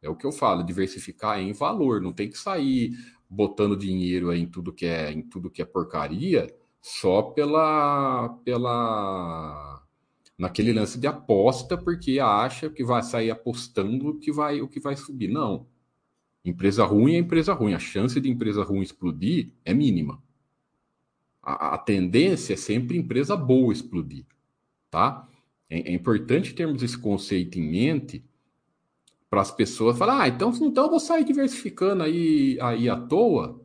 É 0.02 0.10
o 0.10 0.14
que 0.14 0.26
eu 0.26 0.32
falo, 0.32 0.62
diversificar 0.62 1.40
em 1.40 1.54
valor, 1.54 2.02
não 2.02 2.12
tem 2.12 2.28
que 2.28 2.36
sair 2.36 2.92
botando 3.26 3.74
dinheiro 3.74 4.30
em 4.34 4.46
tudo 4.46 4.70
que 4.70 4.84
é 4.84 5.10
em 5.10 5.22
tudo 5.22 5.50
que 5.50 5.62
é 5.62 5.64
porcaria 5.64 6.46
só 6.80 7.22
pela 7.22 8.28
pela 8.44 9.77
naquele 10.38 10.72
lance 10.72 10.98
de 10.98 11.06
aposta 11.06 11.76
porque 11.76 12.20
acha 12.20 12.70
que 12.70 12.84
vai 12.84 13.02
sair 13.02 13.30
apostando 13.30 14.18
que 14.18 14.32
vai 14.32 14.60
o 14.60 14.68
que 14.68 14.80
vai 14.80 14.96
subir. 14.96 15.28
Não. 15.28 15.66
Empresa 16.44 16.84
ruim 16.84 17.14
é 17.14 17.18
empresa 17.18 17.52
ruim. 17.52 17.74
A 17.74 17.78
chance 17.78 18.18
de 18.20 18.30
empresa 18.30 18.62
ruim 18.62 18.82
explodir 18.82 19.50
é 19.64 19.74
mínima. 19.74 20.22
A, 21.42 21.74
a 21.74 21.78
tendência 21.78 22.54
é 22.54 22.56
sempre 22.56 22.96
empresa 22.96 23.36
boa 23.36 23.72
explodir 23.72 24.24
tá? 24.90 25.28
É, 25.68 25.90
é 25.90 25.92
importante 25.92 26.54
termos 26.54 26.82
esse 26.82 26.98
conceito 26.98 27.58
em 27.58 27.70
mente 27.70 28.24
para 29.30 29.42
as 29.42 29.50
pessoas 29.50 29.98
falar, 29.98 30.22
ah, 30.22 30.28
então, 30.28 30.50
então 30.62 30.84
eu 30.84 30.90
vou 30.90 31.00
sair 31.00 31.22
diversificando 31.22 32.02
aí, 32.02 32.58
aí 32.60 32.88
à 32.88 32.96
toa, 32.96 33.60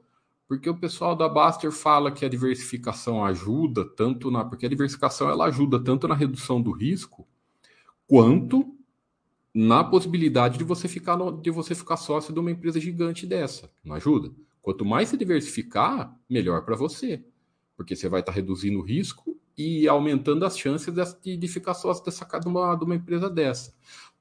porque 0.54 0.70
o 0.70 0.78
pessoal 0.78 1.16
da 1.16 1.28
Baster 1.28 1.72
fala 1.72 2.12
que 2.12 2.24
a 2.24 2.30
diversificação 2.30 3.26
ajuda 3.26 3.84
tanto 3.84 4.30
na. 4.30 4.46
Porque 4.46 4.68
a 4.68 4.70
diversificação 4.70 5.28
ela 5.28 5.46
ajuda 5.46 5.84
tanto 5.84 6.08
na 6.08 6.14
redução 6.14 6.62
do 6.62 6.72
risco, 6.72 7.28
quanto 8.06 8.78
na 9.52 9.84
possibilidade 9.84 10.60
de 10.60 10.64
você 10.64 10.88
ficar 10.88 11.18
no, 11.18 11.32
de 11.42 11.50
você 11.50 11.74
ficar 11.74 11.98
sócio 11.98 12.32
de 12.32 12.40
uma 12.40 12.52
empresa 12.52 12.80
gigante 12.80 13.26
dessa. 13.26 13.68
Não 13.84 13.96
ajuda? 13.96 14.32
Quanto 14.62 14.86
mais 14.86 15.10
se 15.10 15.18
diversificar, 15.18 16.16
melhor 16.30 16.64
para 16.64 16.76
você. 16.76 17.26
Porque 17.76 17.96
você 17.96 18.08
vai 18.08 18.20
estar 18.20 18.32
tá 18.32 18.36
reduzindo 18.36 18.78
o 18.78 18.84
risco 18.84 19.36
e 19.58 19.88
aumentando 19.88 20.46
as 20.46 20.56
chances 20.56 20.94
de, 21.20 21.36
de 21.36 21.48
ficar 21.48 21.74
sócio 21.74 22.06
dessa, 22.06 22.26
de, 22.40 22.48
uma, 22.48 22.76
de 22.76 22.86
uma 22.86 22.96
empresa 22.96 23.28
dessa. 23.28 23.74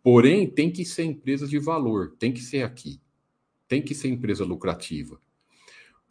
Porém, 0.03 0.49
tem 0.49 0.71
que 0.71 0.83
ser 0.87 1.05
empresa 1.05 1.47
de 1.47 1.59
valor, 1.59 2.17
tem 2.19 2.33
que 2.33 2.41
ser 2.41 2.63
aqui. 2.63 3.03
Tem 3.69 3.83
que 3.83 3.95
ser 3.95 4.09
empresa 4.09 4.47
lucrativa. 4.47 5.21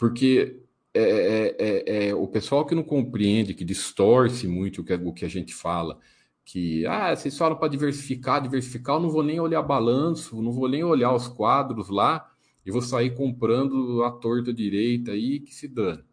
Porque 0.01 0.63
é, 0.95 1.01
é, 1.03 1.55
é, 1.59 2.07
é 2.07 2.15
o 2.15 2.27
pessoal 2.27 2.65
que 2.65 2.73
não 2.73 2.81
compreende, 2.81 3.53
que 3.53 3.63
distorce 3.63 4.47
muito 4.47 4.81
o 4.81 4.83
que, 4.83 4.95
o 4.95 5.13
que 5.13 5.23
a 5.23 5.29
gente 5.29 5.53
fala, 5.53 5.99
que 6.43 6.83
ah, 6.87 7.15
vocês 7.15 7.37
falam 7.37 7.55
para 7.55 7.67
diversificar, 7.67 8.41
diversificar, 8.41 8.95
eu 8.95 8.99
não 8.99 9.11
vou 9.11 9.21
nem 9.21 9.39
olhar 9.39 9.61
balanço, 9.61 10.41
não 10.41 10.51
vou 10.51 10.67
nem 10.67 10.83
olhar 10.83 11.13
os 11.13 11.27
quadros 11.27 11.89
lá, 11.89 12.27
e 12.65 12.71
vou 12.71 12.81
sair 12.81 13.15
comprando 13.15 14.03
a 14.03 14.09
torta 14.09 14.51
direita 14.51 15.11
aí, 15.11 15.39
que 15.39 15.53
se 15.53 15.67
dane. 15.67 16.03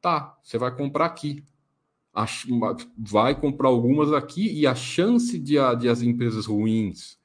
Tá, 0.00 0.38
você 0.42 0.56
vai 0.56 0.74
comprar 0.74 1.04
aqui 1.04 1.44
vai 2.96 3.38
comprar 3.38 3.68
algumas 3.68 4.10
aqui 4.10 4.50
e 4.58 4.66
a 4.66 4.74
chance 4.74 5.38
de, 5.38 5.58
a, 5.58 5.74
de 5.74 5.86
as 5.86 6.00
empresas 6.00 6.46
ruins 6.46 7.18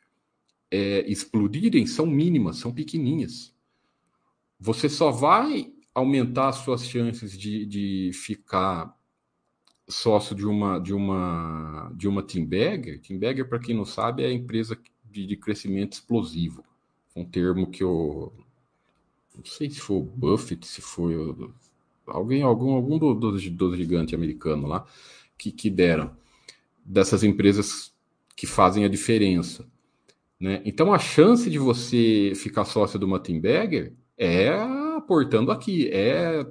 é, 0.69 1.09
explodirem 1.09 1.85
são 1.87 2.05
mínimas, 2.05 2.57
são 2.57 2.73
pequenininhas. 2.73 3.55
Você 4.59 4.89
só 4.89 5.11
vai 5.11 5.73
aumentar 5.97 6.49
as 6.49 6.57
suas 6.57 6.85
chances 6.85 7.35
de, 7.35 7.65
de 7.65 8.11
ficar 8.13 8.95
sócio 9.89 10.35
de 10.35 10.45
uma 10.45 10.77
de 10.77 10.93
uma 10.93 11.91
de 11.95 12.07
uma 12.07 12.21
Team 12.21 12.45
Bagger. 12.45 13.01
Team 13.01 13.19
Bagger, 13.19 13.49
para 13.49 13.57
quem 13.57 13.75
não 13.75 13.85
sabe, 13.85 14.23
é 14.23 14.27
a 14.27 14.31
empresa 14.31 14.77
de, 15.05 15.25
de 15.25 15.35
crescimento 15.35 15.93
explosivo. 15.93 16.63
Um 17.15 17.25
termo 17.25 17.71
que 17.71 17.83
eu 17.83 18.31
não 19.35 19.43
sei 19.43 19.71
se 19.71 19.79
foi 19.79 19.97
o 19.97 20.03
Buffett, 20.03 20.67
se 20.67 20.81
foi 20.81 21.15
o 21.15 21.51
alguém, 22.05 22.43
algum, 22.43 22.73
algum 22.73 22.99
dos, 22.99 23.49
dos 23.49 23.77
gigantes 23.77 24.13
americanos 24.13 24.69
lá, 24.69 24.85
que, 25.37 25.51
que 25.51 25.69
deram, 25.69 26.15
dessas 26.85 27.23
empresas 27.23 27.91
que 28.35 28.45
fazem 28.45 28.85
a 28.85 28.87
diferença. 28.87 29.67
Né? 30.39 30.61
Então, 30.63 30.93
a 30.93 30.99
chance 30.99 31.49
de 31.49 31.57
você 31.57 32.33
ficar 32.35 32.65
sócio 32.65 32.99
do 32.99 33.07
Mattenberger 33.07 33.93
é 34.17 34.55
aportando 34.97 35.51
aqui, 35.51 35.87
é 35.89 36.45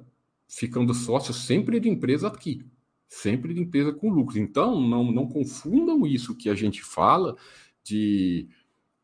ficando 0.49 0.95
sócio 0.95 1.35
sempre 1.35 1.81
de 1.81 1.89
empresa 1.89 2.29
aqui, 2.29 2.65
sempre 3.09 3.53
de 3.53 3.61
empresa 3.61 3.93
com 3.93 4.11
lucros. 4.11 4.37
Então, 4.37 4.81
não, 4.81 5.11
não 5.13 5.27
confundam 5.27 6.07
isso 6.07 6.37
que 6.37 6.49
a 6.49 6.55
gente 6.55 6.83
fala 6.83 7.37
de 7.83 8.49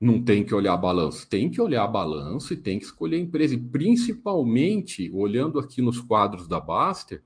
não 0.01 0.21
tem 0.21 0.45
que 0.45 0.53
olhar 0.53 0.77
balanço, 0.77 1.29
tem 1.29 1.49
que 1.49 1.61
olhar 1.61 1.87
balanço 1.87 2.53
e 2.53 2.57
tem 2.57 2.79
que 2.79 2.85
escolher 2.85 3.17
a 3.17 3.21
empresa. 3.21 3.55
E 3.55 3.59
principalmente, 3.59 5.11
olhando 5.15 5.61
aqui 5.61 5.81
nos 5.81 6.01
quadros 6.01 6.49
da 6.49 6.59
Baster, 6.59 7.23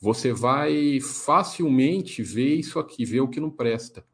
você 0.00 0.32
vai 0.32 1.00
facilmente 1.00 2.22
ver 2.22 2.54
isso 2.54 2.78
aqui, 2.78 3.04
ver 3.04 3.20
o 3.20 3.28
que 3.28 3.40
não 3.40 3.50
presta. 3.50 4.06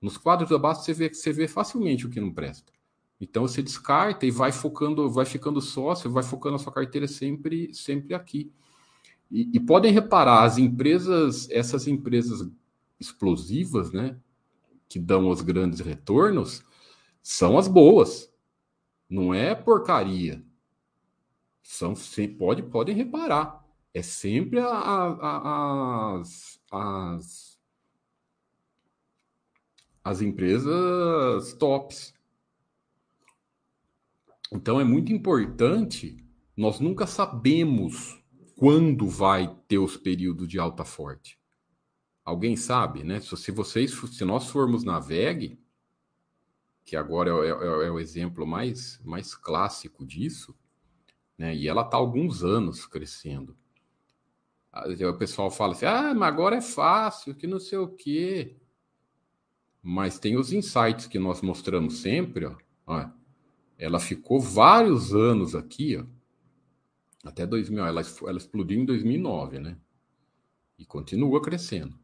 Nos 0.00 0.16
quadros 0.16 0.50
da 0.50 0.58
Baster 0.58 0.94
você 0.94 1.08
vê, 1.08 1.14
você 1.14 1.32
vê 1.32 1.46
facilmente 1.46 2.06
o 2.06 2.10
que 2.10 2.20
não 2.20 2.32
presta. 2.32 2.72
Então 3.22 3.46
você 3.46 3.62
descarta 3.62 4.26
e 4.26 4.32
vai 4.32 4.50
focando, 4.50 5.08
vai 5.08 5.24
ficando 5.24 5.60
sócio, 5.60 6.10
vai 6.10 6.24
focando 6.24 6.56
a 6.56 6.58
sua 6.58 6.72
carteira 6.72 7.06
sempre, 7.06 7.72
sempre 7.72 8.14
aqui. 8.14 8.52
E, 9.30 9.48
e 9.54 9.60
podem 9.60 9.92
reparar, 9.92 10.42
as 10.42 10.58
empresas, 10.58 11.48
essas 11.48 11.86
empresas 11.86 12.50
explosivas, 12.98 13.92
né, 13.92 14.18
que 14.88 14.98
dão 14.98 15.28
os 15.30 15.40
grandes 15.40 15.78
retornos, 15.78 16.64
são 17.22 17.56
as 17.56 17.68
boas. 17.68 18.28
Não 19.08 19.32
é 19.32 19.54
porcaria. 19.54 20.44
São, 21.62 21.94
pode, 22.36 22.64
podem 22.64 22.96
reparar. 22.96 23.64
É 23.94 24.02
sempre 24.02 24.58
a, 24.58 24.66
a, 24.66 25.06
a, 25.12 26.18
as, 26.18 26.60
as, 26.72 27.58
as 30.02 30.20
empresas 30.20 31.52
tops. 31.52 32.20
Então 34.52 34.78
é 34.78 34.84
muito 34.84 35.12
importante, 35.12 36.22
nós 36.54 36.78
nunca 36.78 37.06
sabemos 37.06 38.22
quando 38.54 39.08
vai 39.08 39.56
ter 39.66 39.78
os 39.78 39.96
períodos 39.96 40.46
de 40.46 40.58
alta 40.58 40.84
forte. 40.84 41.40
Alguém 42.22 42.54
sabe, 42.54 43.02
né? 43.02 43.18
Se 43.20 43.50
vocês, 43.50 43.90
se 43.92 44.24
nós 44.24 44.48
formos 44.48 44.84
na 44.84 45.00
VEG, 45.00 45.58
que 46.84 46.94
agora 46.94 47.30
é, 47.30 47.48
é, 47.48 47.86
é, 47.86 47.90
o 47.90 47.98
exemplo 47.98 48.46
mais, 48.46 49.00
mais 49.02 49.34
clássico 49.34 50.04
disso, 50.04 50.54
né? 51.36 51.56
E 51.56 51.66
ela 51.66 51.82
está 51.82 51.96
alguns 51.96 52.44
anos 52.44 52.86
crescendo. 52.86 53.56
O 55.08 55.14
pessoal 55.14 55.50
fala 55.50 55.72
assim: 55.72 55.86
ah, 55.86 56.14
mas 56.14 56.28
agora 56.28 56.56
é 56.56 56.60
fácil, 56.60 57.34
que 57.34 57.46
não 57.46 57.58
sei 57.58 57.78
o 57.78 57.88
quê. 57.88 58.56
Mas 59.82 60.18
tem 60.18 60.36
os 60.36 60.52
insights 60.52 61.06
que 61.06 61.18
nós 61.18 61.40
mostramos 61.40 61.98
sempre, 61.98 62.46
ó. 62.46 62.56
ó 62.86 63.21
ela 63.82 63.98
ficou 63.98 64.40
vários 64.40 65.12
anos 65.12 65.56
aqui, 65.56 65.96
ó. 65.96 66.04
Até 67.24 67.44
2000, 67.44 67.84
ela, 67.84 68.02
ela 68.26 68.38
explodiu 68.38 68.80
em 68.80 68.84
2009, 68.84 69.58
né? 69.58 69.76
E 70.78 70.84
continua 70.84 71.42
crescendo. 71.42 71.96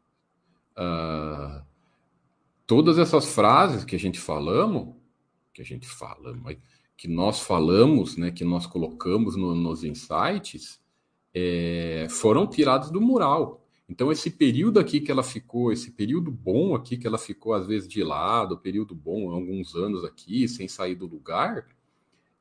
Uh, 0.76 1.64
todas 2.66 2.98
essas 2.98 3.32
frases 3.32 3.84
que 3.84 3.94
a 3.94 3.98
gente 3.98 4.18
falamos, 4.18 4.94
que 5.54 5.62
a 5.62 5.64
gente 5.64 5.86
fala, 5.88 6.36
que 6.96 7.06
nós 7.06 7.40
falamos, 7.40 8.16
né, 8.16 8.30
que 8.30 8.44
nós 8.44 8.66
colocamos 8.66 9.36
no, 9.36 9.54
nos 9.54 9.84
insights, 9.84 10.80
é, 11.32 12.06
foram 12.10 12.46
tiradas 12.46 12.90
do 12.90 13.00
mural. 13.00 13.67
Então, 13.88 14.12
esse 14.12 14.31
período 14.31 14.79
aqui 14.79 15.01
que 15.01 15.11
ela 15.11 15.22
ficou, 15.22 15.72
esse 15.72 15.90
período 15.90 16.31
bom 16.31 16.74
aqui 16.74 16.98
que 16.98 17.07
ela 17.07 17.16
ficou, 17.16 17.55
às 17.55 17.66
vezes, 17.66 17.88
de 17.88 18.03
lado, 18.05 18.59
período 18.59 18.94
bom, 18.94 19.31
alguns 19.31 19.74
anos 19.74 20.05
aqui, 20.05 20.46
sem 20.46 20.68
sair 20.68 20.94
do 20.94 21.07
lugar, 21.07 21.66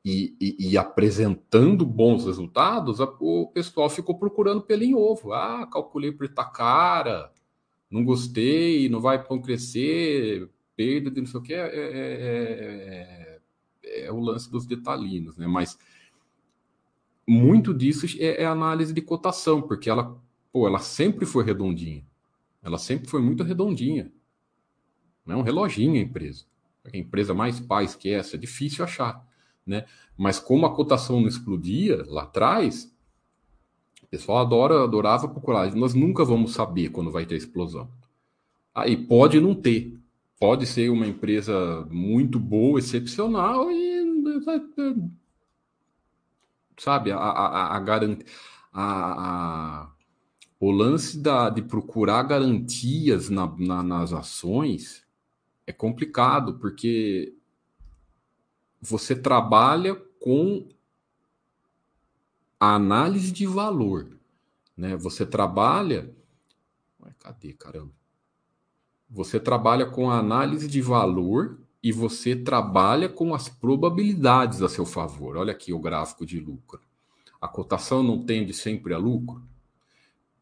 e, 0.04 0.36
e, 0.40 0.70
e, 0.70 0.78
apresentando 0.78 1.84
bons 1.84 2.24
resultados, 2.24 3.00
a, 3.00 3.04
o 3.20 3.48
pessoal 3.48 3.90
ficou 3.90 4.18
procurando 4.18 4.62
pelo 4.62 4.84
em 4.84 4.94
ovo. 4.94 5.32
Ah, 5.32 5.66
calculei 5.66 6.12
por 6.12 6.28
cara, 6.28 7.32
não 7.90 8.04
gostei, 8.04 8.88
não 8.88 9.00
vai 9.00 9.22
pão 9.22 9.40
crescer, 9.40 10.48
perda 10.76 11.10
de 11.10 11.20
não 11.20 11.26
sei 11.26 11.40
o 11.40 11.42
que. 11.42 11.52
É, 11.52 11.58
é, 11.58 11.80
é, 12.22 13.40
é, 13.82 14.06
é 14.06 14.12
o 14.12 14.20
lance 14.20 14.50
dos 14.50 14.66
detalhinos, 14.66 15.36
né? 15.36 15.46
Mas 15.46 15.78
muito 17.26 17.74
disso 17.74 18.06
é, 18.18 18.42
é 18.42 18.46
análise 18.46 18.92
de 18.92 19.02
cotação, 19.02 19.60
porque 19.60 19.90
ela, 19.90 20.16
pô, 20.52 20.66
ela 20.66 20.78
sempre 20.78 21.26
foi 21.26 21.44
redondinha. 21.44 22.04
Ela 22.62 22.78
sempre 22.78 23.08
foi 23.08 23.20
muito 23.20 23.42
redondinha. 23.42 24.12
Não 25.24 25.36
é 25.36 25.38
um 25.38 25.42
reloginho 25.42 25.94
a 25.94 26.02
empresa. 26.02 26.44
A 26.84 26.96
empresa 26.96 27.34
mais 27.34 27.60
paz 27.60 27.94
que 27.94 28.10
essa 28.10 28.36
é 28.36 28.38
difícil 28.38 28.84
achar 28.84 29.26
né? 29.68 29.84
Mas 30.16 30.40
como 30.40 30.64
a 30.66 30.74
cotação 30.74 31.20
não 31.20 31.28
explodia 31.28 32.02
lá 32.08 32.22
atrás, 32.22 32.90
o 34.02 34.06
pessoal 34.06 34.38
adora, 34.38 34.82
adorava 34.82 35.28
procurar. 35.28 35.72
Nós 35.76 35.92
nunca 35.94 36.24
vamos 36.24 36.54
saber 36.54 36.88
quando 36.88 37.12
vai 37.12 37.26
ter 37.26 37.36
explosão. 37.36 37.90
Aí 38.74 38.96
pode 38.96 39.38
não 39.38 39.54
ter. 39.54 39.96
Pode 40.40 40.66
ser 40.66 40.88
uma 40.88 41.06
empresa 41.06 41.86
muito 41.90 42.40
boa, 42.40 42.78
excepcional 42.78 43.70
e 43.70 43.98
sabe 46.78 47.10
a, 47.10 47.16
a, 47.16 47.76
a, 47.76 47.76
a, 47.76 47.82
a, 48.72 49.90
o 50.60 50.70
lance 50.70 51.18
da, 51.18 51.48
de 51.50 51.62
procurar 51.62 52.22
garantias 52.24 53.28
na, 53.28 53.46
na, 53.56 53.82
nas 53.82 54.12
ações 54.12 55.06
é 55.66 55.72
complicado 55.72 56.54
porque 56.58 57.34
você 58.80 59.14
trabalha 59.14 59.94
com 60.20 60.68
a 62.58 62.74
análise 62.74 63.30
de 63.30 63.46
valor, 63.46 64.08
né? 64.76 64.96
Você 64.96 65.24
trabalha, 65.24 66.12
Ué, 67.00 67.12
cadê, 67.18 67.52
caramba? 67.52 67.92
Você 69.08 69.38
trabalha 69.38 69.86
com 69.86 70.10
a 70.10 70.18
análise 70.18 70.66
de 70.66 70.82
valor 70.82 71.58
e 71.82 71.92
você 71.92 72.34
trabalha 72.34 73.08
com 73.08 73.34
as 73.34 73.48
probabilidades 73.48 74.60
a 74.60 74.68
seu 74.68 74.84
favor. 74.84 75.36
Olha 75.36 75.52
aqui 75.52 75.72
o 75.72 75.78
gráfico 75.78 76.26
de 76.26 76.40
lucro. 76.40 76.80
A 77.40 77.46
cotação 77.46 78.02
não 78.02 78.24
tende 78.24 78.52
sempre 78.52 78.92
a 78.92 78.98
lucro? 78.98 79.47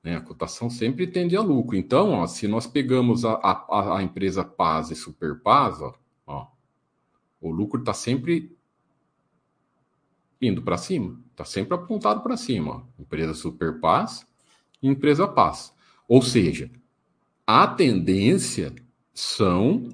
Né? 0.07 0.15
A 0.15 0.21
cotação 0.21 0.71
sempre 0.71 1.05
tende 1.05 1.37
a 1.37 1.41
lucro. 1.41 1.77
Então, 1.77 2.13
ó, 2.13 2.29
se 2.29 2.47
nós 2.47 2.65
pegamos 2.65 3.25
a, 3.25 3.33
a, 3.33 3.97
a 3.99 4.03
empresa 4.05 4.45
Paz 4.45 4.93
e 4.93 4.95
Superpaz, 4.95 5.83
ó, 5.83 5.99
ó, 6.25 6.47
o 7.41 7.51
lucro 7.51 7.81
está 7.81 7.93
sempre 7.93 8.57
indo 10.41 10.63
para 10.63 10.79
cima, 10.79 11.21
está 11.33 11.45
sempre 11.45 11.75
apontado 11.75 12.21
para 12.21 12.37
cima. 12.37 12.71
Ó. 12.71 13.03
Empresa 13.03 13.35
Super 13.35 13.81
Paz 13.81 14.25
e 14.81 14.87
Empresa 14.87 15.27
Paz. 15.27 15.75
Ou 16.07 16.23
seja, 16.23 16.71
a 17.45 17.67
tendência 17.67 18.73
são 19.13 19.89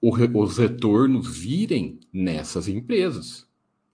os 0.00 0.56
retornos 0.56 1.36
virem 1.36 2.00
nessas 2.10 2.66
empresas. 2.66 3.46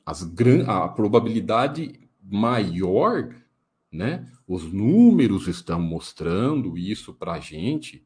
As 0.05 0.23
gran... 0.23 0.65
A 0.67 0.87
probabilidade 0.87 1.99
maior, 2.23 3.35
né? 3.97 4.31
Os 4.47 4.71
números 4.73 5.49
estão 5.49 5.81
mostrando 5.81 6.77
isso 6.77 7.15
para 7.15 7.33
a 7.33 7.41
gente 7.41 8.05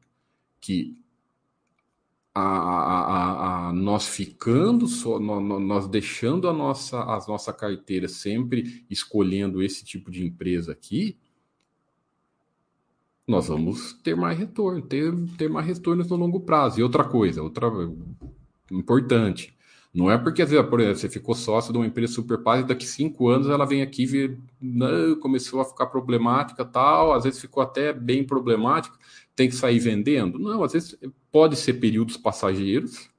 que 0.59 0.97
a, 2.33 2.41
a, 2.41 3.67
a, 3.67 3.73
nós 3.73 4.07
ficando 4.07 4.87
só, 4.87 5.19
nós 5.19 5.87
deixando 5.87 6.47
a 6.47 6.53
nossa, 6.53 6.97
a 7.01 7.19
nossa 7.27 7.51
carteira 7.51 8.07
sempre 8.07 8.85
escolhendo 8.89 9.61
esse 9.61 9.83
tipo 9.83 10.09
de 10.09 10.25
empresa 10.25 10.71
aqui, 10.71 11.17
nós 13.27 13.47
vamos 13.47 13.93
ter 14.01 14.15
mais 14.15 14.37
retorno, 14.37 14.81
ter, 14.81 15.13
ter 15.37 15.49
mais 15.49 15.67
retornos 15.67 16.09
no 16.09 16.15
longo 16.15 16.39
prazo. 16.39 16.79
E 16.79 16.83
outra 16.83 17.03
coisa, 17.03 17.43
outra 17.43 17.69
importante, 18.71 19.53
não 19.93 20.09
é 20.09 20.17
porque, 20.17 20.45
por 20.45 20.79
exemplo, 20.79 20.99
você 20.99 21.09
ficou 21.09 21.35
sócio 21.35 21.73
de 21.73 21.77
uma 21.77 21.85
empresa 21.85 22.13
super 22.13 22.41
paz 22.41 22.61
e 22.63 22.67
daqui 22.67 22.85
cinco 22.85 23.27
anos 23.27 23.47
ela 23.47 23.65
vem 23.65 23.81
aqui 23.81 24.03
e 24.03 24.37
não, 24.61 25.19
começou 25.19 25.59
a 25.59 25.65
ficar 25.65 25.87
problemática 25.87 26.63
tal, 26.63 27.11
às 27.13 27.25
vezes 27.25 27.41
ficou 27.41 27.61
até 27.61 27.91
bem 27.91 28.23
problemática, 28.23 28.97
tem 29.35 29.49
que 29.49 29.55
sair 29.55 29.79
vendendo? 29.79 30.39
Não, 30.39 30.63
às 30.63 30.71
vezes 30.71 30.97
pode 31.29 31.57
ser 31.57 31.73
períodos 31.73 32.15
passageiros 32.15 33.09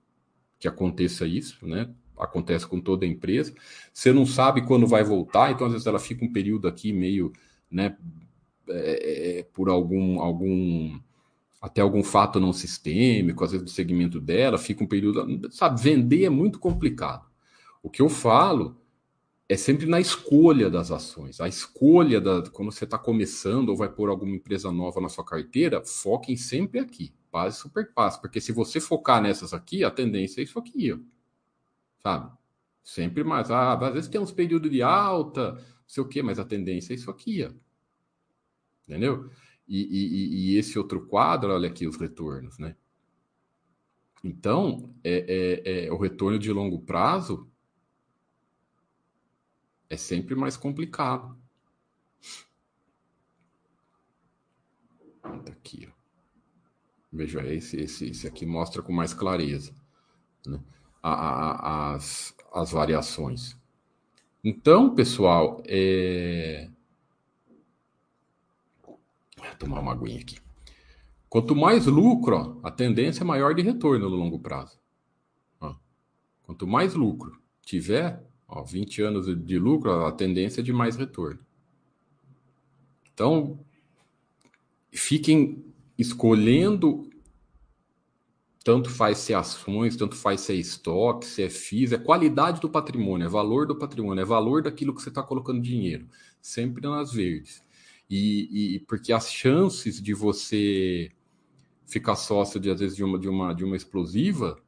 que 0.58 0.66
aconteça 0.66 1.26
isso, 1.26 1.66
né? 1.66 1.90
Acontece 2.18 2.66
com 2.66 2.80
toda 2.80 3.04
empresa. 3.04 3.52
Você 3.92 4.12
não 4.12 4.24
sabe 4.24 4.64
quando 4.66 4.86
vai 4.86 5.04
voltar, 5.04 5.50
então 5.50 5.66
às 5.66 5.72
vezes 5.74 5.86
ela 5.86 5.98
fica 5.98 6.24
um 6.24 6.32
período 6.32 6.68
aqui 6.68 6.92
meio, 6.92 7.32
né, 7.70 7.96
é, 8.68 9.40
é 9.40 9.42
por 9.42 9.68
algum 9.68 10.20
algum 10.20 10.98
até 11.62 11.80
algum 11.80 12.02
fato 12.02 12.40
não 12.40 12.52
sistêmico, 12.52 13.44
às 13.44 13.52
vezes 13.52 13.64
do 13.64 13.70
segmento 13.70 14.20
dela, 14.20 14.58
fica 14.58 14.82
um 14.82 14.86
período, 14.86 15.48
sabe, 15.52 15.80
vender 15.80 16.24
é 16.24 16.28
muito 16.28 16.58
complicado. 16.58 17.24
O 17.80 17.88
que 17.88 18.02
eu 18.02 18.08
falo 18.08 18.76
é 19.48 19.56
sempre 19.56 19.86
na 19.86 20.00
escolha 20.00 20.68
das 20.68 20.90
ações. 20.90 21.40
A 21.40 21.46
escolha 21.46 22.20
da 22.20 22.42
quando 22.50 22.72
você 22.72 22.82
está 22.82 22.98
começando 22.98 23.68
ou 23.68 23.76
vai 23.76 23.88
pôr 23.88 24.08
alguma 24.08 24.34
empresa 24.34 24.72
nova 24.72 25.00
na 25.00 25.08
sua 25.08 25.24
carteira, 25.24 25.84
foquem 25.84 26.36
sempre 26.36 26.80
aqui, 26.80 27.14
base 27.30 27.58
super 27.58 27.92
passe, 27.94 28.20
porque 28.20 28.40
se 28.40 28.50
você 28.50 28.80
focar 28.80 29.22
nessas 29.22 29.54
aqui, 29.54 29.84
a 29.84 29.90
tendência 29.90 30.40
é 30.40 30.44
isso 30.44 30.58
aqui, 30.58 30.92
ó. 30.92 30.98
sabe? 32.02 32.32
Sempre 32.82 33.22
mais. 33.22 33.52
Ah, 33.52 33.74
às 33.74 33.94
vezes 33.94 34.10
tem 34.10 34.20
uns 34.20 34.32
períodos 34.32 34.68
de 34.68 34.82
alta, 34.82 35.52
não 35.52 35.60
sei 35.86 36.02
o 36.02 36.08
quê, 36.08 36.22
mas 36.22 36.40
a 36.40 36.44
tendência 36.44 36.92
é 36.92 36.96
isso 36.96 37.10
aqui, 37.10 37.44
ó. 37.44 37.52
entendeu? 38.88 39.30
E, 39.68 39.80
e, 39.80 40.52
e 40.54 40.58
esse 40.58 40.78
outro 40.78 41.06
quadro, 41.06 41.52
olha 41.52 41.68
aqui 41.68 41.86
os 41.86 41.96
retornos, 41.96 42.58
né? 42.58 42.76
Então, 44.24 44.94
é, 45.02 45.62
é, 45.64 45.86
é 45.86 45.92
o 45.92 45.96
retorno 45.96 46.38
de 46.38 46.52
longo 46.52 46.80
prazo 46.80 47.48
é 49.92 49.96
sempre 49.96 50.34
mais 50.34 50.56
complicado. 50.56 51.36
Tá 55.20 55.52
aqui, 55.52 55.86
ó. 55.86 55.92
Veja, 57.12 57.46
esse, 57.52 57.76
esse, 57.76 58.08
esse 58.08 58.26
aqui 58.26 58.46
mostra 58.46 58.80
com 58.80 58.90
mais 58.90 59.12
clareza 59.12 59.74
né? 60.46 60.58
a, 61.02 61.12
a, 61.12 61.94
as, 61.94 62.34
as 62.54 62.72
variações. 62.72 63.54
Então, 64.42 64.94
pessoal, 64.94 65.62
é... 65.66 66.70
Vou 69.42 69.56
tomar 69.58 69.80
uma 69.80 69.92
aguinha 69.92 70.20
aqui. 70.20 70.38
Quanto 71.28 71.56
mais 71.56 71.86
lucro, 71.86 72.60
a 72.62 72.70
tendência 72.70 73.22
é 73.22 73.24
maior 73.24 73.54
de 73.54 73.62
retorno 73.62 74.08
no 74.08 74.16
longo 74.16 74.38
prazo. 74.38 74.80
Quanto 76.42 76.66
mais 76.66 76.94
lucro 76.94 77.40
tiver, 77.62 78.22
Ó, 78.54 78.62
20 78.62 79.00
anos 79.00 79.44
de 79.46 79.58
lucro, 79.58 80.04
a 80.04 80.12
tendência 80.12 80.60
é 80.60 80.62
de 80.62 80.74
mais 80.74 80.94
retorno. 80.94 81.38
Então, 83.10 83.58
fiquem 84.90 85.64
escolhendo 85.96 87.08
tanto 88.62 88.90
faz 88.90 89.18
se 89.18 89.32
é 89.32 89.36
ações, 89.36 89.96
tanto 89.96 90.14
faz 90.14 90.42
se 90.42 90.52
é 90.52 90.54
estoque, 90.54 91.26
se 91.26 91.42
é 91.42 91.48
FIIs, 91.48 91.92
é 91.92 91.98
qualidade 91.98 92.60
do 92.60 92.68
patrimônio, 92.70 93.24
é 93.24 93.28
valor 93.28 93.66
do 93.66 93.74
patrimônio, 93.74 94.22
é 94.22 94.24
valor 94.24 94.62
daquilo 94.62 94.94
que 94.94 95.02
você 95.02 95.08
está 95.08 95.22
colocando 95.22 95.60
dinheiro, 95.60 96.06
sempre 96.40 96.82
nas 96.82 97.12
verdes. 97.12 97.64
E, 98.08 98.76
e, 98.76 98.80
porque 98.80 99.12
as 99.12 99.32
chances 99.32 100.00
de 100.00 100.12
você 100.12 101.10
ficar 101.86 102.16
sócio 102.16 102.60
de 102.60 102.70
às 102.70 102.80
vezes 102.80 102.96
de 102.96 103.04
uma 103.04 103.18
de 103.18 103.28
uma 103.28 103.54
de 103.54 103.64
uma 103.64 103.76
explosiva, 103.76 104.58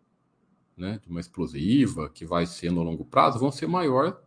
né, 0.76 0.98
de 1.02 1.08
uma 1.08 1.20
explosiva 1.20 2.08
que 2.10 2.24
vai 2.24 2.46
ser 2.46 2.70
no 2.70 2.82
longo 2.82 3.04
prazo, 3.04 3.38
vão 3.38 3.52
ser 3.52 3.66
maior. 3.66 4.22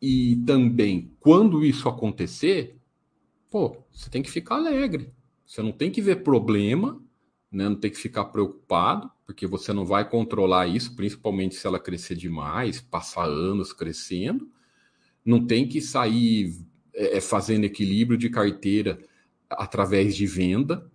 E 0.00 0.36
também 0.46 1.12
quando 1.20 1.64
isso 1.64 1.88
acontecer, 1.88 2.76
pô, 3.50 3.76
você 3.92 4.10
tem 4.10 4.22
que 4.22 4.30
ficar 4.30 4.56
alegre. 4.56 5.12
Você 5.46 5.62
não 5.62 5.72
tem 5.72 5.90
que 5.90 6.00
ver 6.00 6.22
problema, 6.22 7.00
né? 7.50 7.68
não 7.68 7.76
tem 7.76 7.90
que 7.90 7.98
ficar 7.98 8.24
preocupado, 8.26 9.10
porque 9.26 9.46
você 9.46 9.72
não 9.72 9.84
vai 9.84 10.08
controlar 10.08 10.66
isso, 10.66 10.96
principalmente 10.96 11.54
se 11.54 11.66
ela 11.66 11.78
crescer 11.78 12.16
demais, 12.16 12.80
passar 12.80 13.24
anos 13.26 13.72
crescendo. 13.72 14.50
Não 15.24 15.46
tem 15.46 15.68
que 15.68 15.80
sair 15.80 16.56
é, 16.94 17.16
é, 17.16 17.20
fazendo 17.20 17.64
equilíbrio 17.64 18.18
de 18.18 18.28
carteira 18.28 18.98
através 19.48 20.14
de 20.14 20.26
venda. 20.26 20.90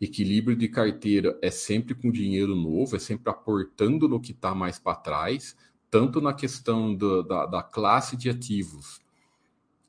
Equilíbrio 0.00 0.56
de 0.56 0.68
carteira 0.68 1.38
é 1.40 1.50
sempre 1.50 1.94
com 1.94 2.10
dinheiro 2.10 2.54
novo, 2.54 2.96
é 2.96 2.98
sempre 2.98 3.30
aportando 3.30 4.08
no 4.08 4.20
que 4.20 4.32
está 4.32 4.54
mais 4.54 4.78
para 4.78 4.96
trás, 4.96 5.56
tanto 5.90 6.20
na 6.20 6.34
questão 6.34 6.94
do, 6.94 7.22
da, 7.22 7.46
da 7.46 7.62
classe 7.62 8.16
de 8.16 8.28
ativos, 8.28 9.00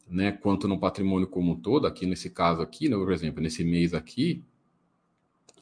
né, 0.07 0.31
quanto 0.31 0.67
no 0.67 0.79
patrimônio 0.79 1.27
como 1.27 1.53
um 1.53 1.59
todo. 1.59 1.87
Aqui 1.87 2.05
nesse 2.05 2.29
caso 2.29 2.61
aqui, 2.61 2.87
né, 2.87 2.95
por 2.95 3.11
exemplo, 3.11 3.41
nesse 3.41 3.63
mês 3.63 3.93
aqui, 3.93 4.43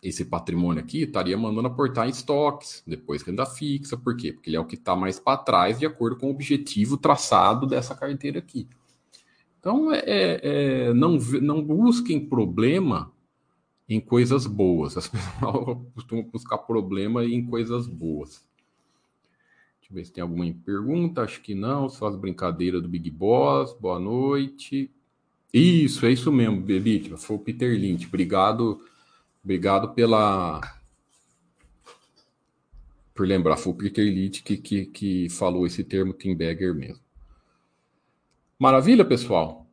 esse 0.04 0.26
patrimônio 0.26 0.84
aqui 0.84 1.04
estaria 1.04 1.38
mandando 1.38 1.70
aportar 1.70 2.08
em 2.08 2.12
estoques, 2.12 2.84
depois 2.86 3.22
renda 3.22 3.46
fixa, 3.46 3.96
por 3.96 4.18
quê? 4.18 4.34
Porque 4.34 4.50
ele 4.50 4.58
é 4.58 4.60
o 4.60 4.66
que 4.66 4.76
está 4.76 4.96
mais 4.96 5.18
para 5.18 5.38
trás, 5.38 5.80
de 5.80 5.86
acordo 5.86 6.18
com 6.18 6.28
o 6.28 6.32
objetivo 6.32 6.98
traçado 6.98 7.66
dessa 7.66 7.96
carteira 7.96 8.40
aqui. 8.40 8.68
Então, 9.64 9.94
é, 9.94 10.00
é, 10.06 10.40
é, 10.44 10.94
não, 10.94 11.14
não 11.42 11.64
busquem 11.64 12.20
problema 12.20 13.10
em 13.88 14.02
coisas 14.02 14.46
boas. 14.46 14.98
As 14.98 15.08
pessoas 15.08 15.78
costumam 15.96 16.26
buscar 16.26 16.58
problema 16.58 17.24
em 17.24 17.46
coisas 17.46 17.88
boas. 17.88 18.46
Deixa 19.80 19.94
eu 19.94 19.96
ver 19.96 20.06
se 20.06 20.12
tem 20.12 20.22
alguma 20.22 20.54
pergunta. 20.66 21.22
Acho 21.22 21.40
que 21.40 21.56
não. 21.56 21.88
Só 21.88 22.08
as 22.08 22.16
brincadeiras 22.18 22.82
do 22.82 22.90
Big 22.90 23.10
Boss. 23.10 23.74
Boa 23.80 24.00
noite. 24.00 24.92
Isso, 25.54 26.06
é 26.06 26.12
isso 26.12 26.30
mesmo, 26.30 26.60
Belite. 26.60 27.16
Foi 27.16 27.38
o 27.38 27.40
Peter 27.40 27.80
Lynch. 27.80 28.06
Obrigado 28.06 28.82
Obrigado 29.44 29.94
pela. 29.94 30.62
Por 33.14 33.28
lembrar, 33.28 33.58
foi 33.58 33.74
o 33.74 33.76
Peter 33.76 34.06
Litt 34.06 34.42
que, 34.42 34.56
que, 34.56 34.86
que 34.86 35.30
falou 35.30 35.68
esse 35.68 35.84
termo 35.84 36.14
Tim 36.14 36.34
mesmo. 36.34 37.03
Maravilha, 38.64 39.04
pessoal. 39.04 39.70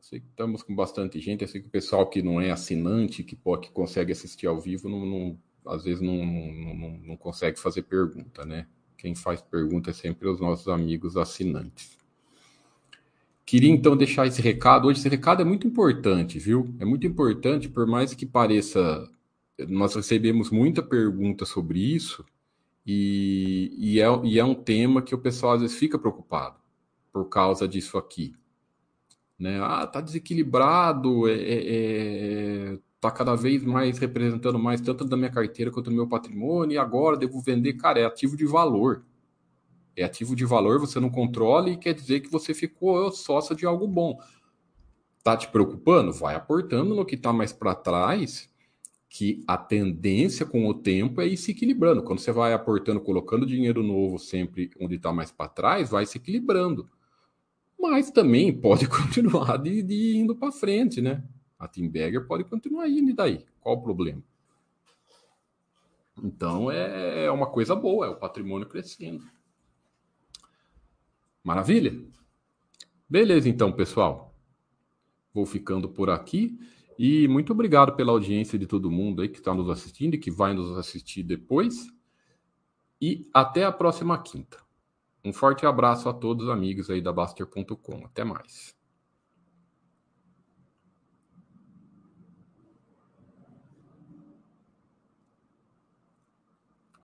Sei 0.00 0.20
que 0.20 0.28
estamos 0.28 0.62
com 0.62 0.72
bastante 0.72 1.18
gente. 1.18 1.42
Eu 1.42 1.48
sei 1.48 1.60
que 1.60 1.66
o 1.66 1.70
pessoal 1.70 2.08
que 2.08 2.22
não 2.22 2.40
é 2.40 2.52
assinante, 2.52 3.24
que, 3.24 3.34
pode, 3.34 3.62
que 3.62 3.72
consegue 3.72 4.12
assistir 4.12 4.46
ao 4.46 4.60
vivo, 4.60 4.88
não, 4.88 5.04
não 5.04 5.38
às 5.66 5.82
vezes 5.82 6.00
não, 6.00 6.24
não, 6.24 6.98
não 6.98 7.16
consegue 7.16 7.58
fazer 7.58 7.82
pergunta, 7.82 8.44
né? 8.44 8.68
Quem 8.96 9.16
faz 9.16 9.42
pergunta 9.42 9.90
é 9.90 9.92
sempre 9.92 10.28
os 10.28 10.38
nossos 10.38 10.68
amigos 10.68 11.16
assinantes. 11.16 11.98
Queria 13.44 13.72
então 13.72 13.96
deixar 13.96 14.28
esse 14.28 14.40
recado. 14.40 14.86
Hoje 14.86 15.00
esse 15.00 15.08
recado 15.08 15.42
é 15.42 15.44
muito 15.44 15.66
importante, 15.66 16.38
viu? 16.38 16.72
É 16.78 16.84
muito 16.84 17.04
importante, 17.04 17.68
por 17.68 17.84
mais 17.84 18.14
que 18.14 18.24
pareça. 18.26 19.10
Nós 19.68 19.92
recebemos 19.92 20.50
muita 20.50 20.84
pergunta 20.84 21.44
sobre 21.44 21.80
isso, 21.80 22.24
e, 22.86 23.74
e, 23.76 24.00
é, 24.00 24.06
e 24.22 24.38
é 24.38 24.44
um 24.44 24.54
tema 24.54 25.02
que 25.02 25.16
o 25.16 25.18
pessoal 25.18 25.54
às 25.54 25.62
vezes 25.62 25.76
fica 25.76 25.98
preocupado 25.98 26.64
por 27.16 27.30
causa 27.30 27.66
disso 27.66 27.96
aqui. 27.96 28.34
Né? 29.38 29.58
Ah, 29.62 29.86
tá 29.86 30.02
desequilibrado, 30.02 31.26
é, 31.26 31.32
é, 31.32 32.74
é, 32.74 32.78
tá 33.00 33.10
cada 33.10 33.34
vez 33.34 33.64
mais 33.64 33.96
representando 33.96 34.58
mais 34.58 34.82
tanto 34.82 35.06
da 35.06 35.16
minha 35.16 35.30
carteira 35.30 35.70
quanto 35.70 35.88
do 35.88 35.96
meu 35.96 36.06
patrimônio, 36.06 36.74
e 36.74 36.78
agora 36.78 37.16
devo 37.16 37.40
vender. 37.40 37.72
Cara, 37.72 38.00
é 38.00 38.04
ativo 38.04 38.36
de 38.36 38.44
valor 38.44 39.02
é 39.96 40.04
ativo 40.04 40.36
de 40.36 40.44
valor, 40.44 40.78
você 40.78 41.00
não 41.00 41.08
controla 41.08 41.70
e 41.70 41.76
quer 41.78 41.94
dizer 41.94 42.20
que 42.20 42.30
você 42.30 42.52
ficou 42.52 43.10
sócio 43.10 43.56
de 43.56 43.64
algo 43.64 43.88
bom. 43.88 44.20
Tá 45.24 45.34
te 45.38 45.48
preocupando? 45.48 46.12
Vai 46.12 46.34
aportando 46.34 46.94
no 46.94 47.06
que 47.06 47.14
está 47.14 47.32
mais 47.32 47.50
para 47.50 47.74
trás, 47.74 48.46
que 49.08 49.42
a 49.46 49.56
tendência 49.56 50.44
com 50.44 50.68
o 50.68 50.74
tempo 50.74 51.22
é 51.22 51.26
ir 51.26 51.38
se 51.38 51.52
equilibrando. 51.52 52.02
Quando 52.02 52.18
você 52.18 52.30
vai 52.30 52.52
aportando, 52.52 53.00
colocando 53.00 53.46
dinheiro 53.46 53.82
novo 53.82 54.18
sempre 54.18 54.70
onde 54.78 54.96
está 54.96 55.14
mais 55.14 55.32
para 55.32 55.48
trás, 55.48 55.88
vai 55.88 56.04
se 56.04 56.18
equilibrando. 56.18 56.90
Mas 57.78 58.10
também 58.10 58.52
pode 58.58 58.86
continuar 58.88 59.56
de, 59.58 59.82
de 59.82 60.16
indo 60.16 60.34
para 60.34 60.52
frente, 60.52 61.00
né? 61.00 61.22
A 61.58 61.66
Timberger 61.66 62.26
pode 62.26 62.44
continuar 62.44 62.88
indo 62.88 63.10
e 63.10 63.14
daí? 63.14 63.44
Qual 63.60 63.76
o 63.76 63.82
problema? 63.82 64.22
Então 66.22 66.70
é, 66.70 67.24
é 67.26 67.30
uma 67.30 67.46
coisa 67.46 67.74
boa, 67.74 68.06
é 68.06 68.08
o 68.08 68.16
patrimônio 68.16 68.68
crescendo. 68.68 69.24
Maravilha? 71.42 71.94
Beleza, 73.08 73.48
então, 73.48 73.70
pessoal. 73.72 74.34
Vou 75.32 75.46
ficando 75.46 75.88
por 75.88 76.10
aqui. 76.10 76.58
E 76.98 77.28
muito 77.28 77.52
obrigado 77.52 77.94
pela 77.94 78.10
audiência 78.10 78.58
de 78.58 78.66
todo 78.66 78.90
mundo 78.90 79.22
aí 79.22 79.28
que 79.28 79.38
está 79.38 79.54
nos 79.54 79.68
assistindo 79.68 80.14
e 80.14 80.18
que 80.18 80.30
vai 80.30 80.54
nos 80.54 80.76
assistir 80.78 81.22
depois. 81.22 81.86
E 83.00 83.28
até 83.32 83.64
a 83.64 83.70
próxima 83.70 84.20
quinta. 84.20 84.65
Um 85.26 85.32
forte 85.32 85.66
abraço 85.66 86.08
a 86.08 86.14
todos 86.14 86.44
os 86.44 86.50
amigos 86.52 86.88
aí 86.88 87.02
da 87.02 87.12
Baster.com. 87.12 88.06
Até 88.06 88.22
mais. 88.22 88.75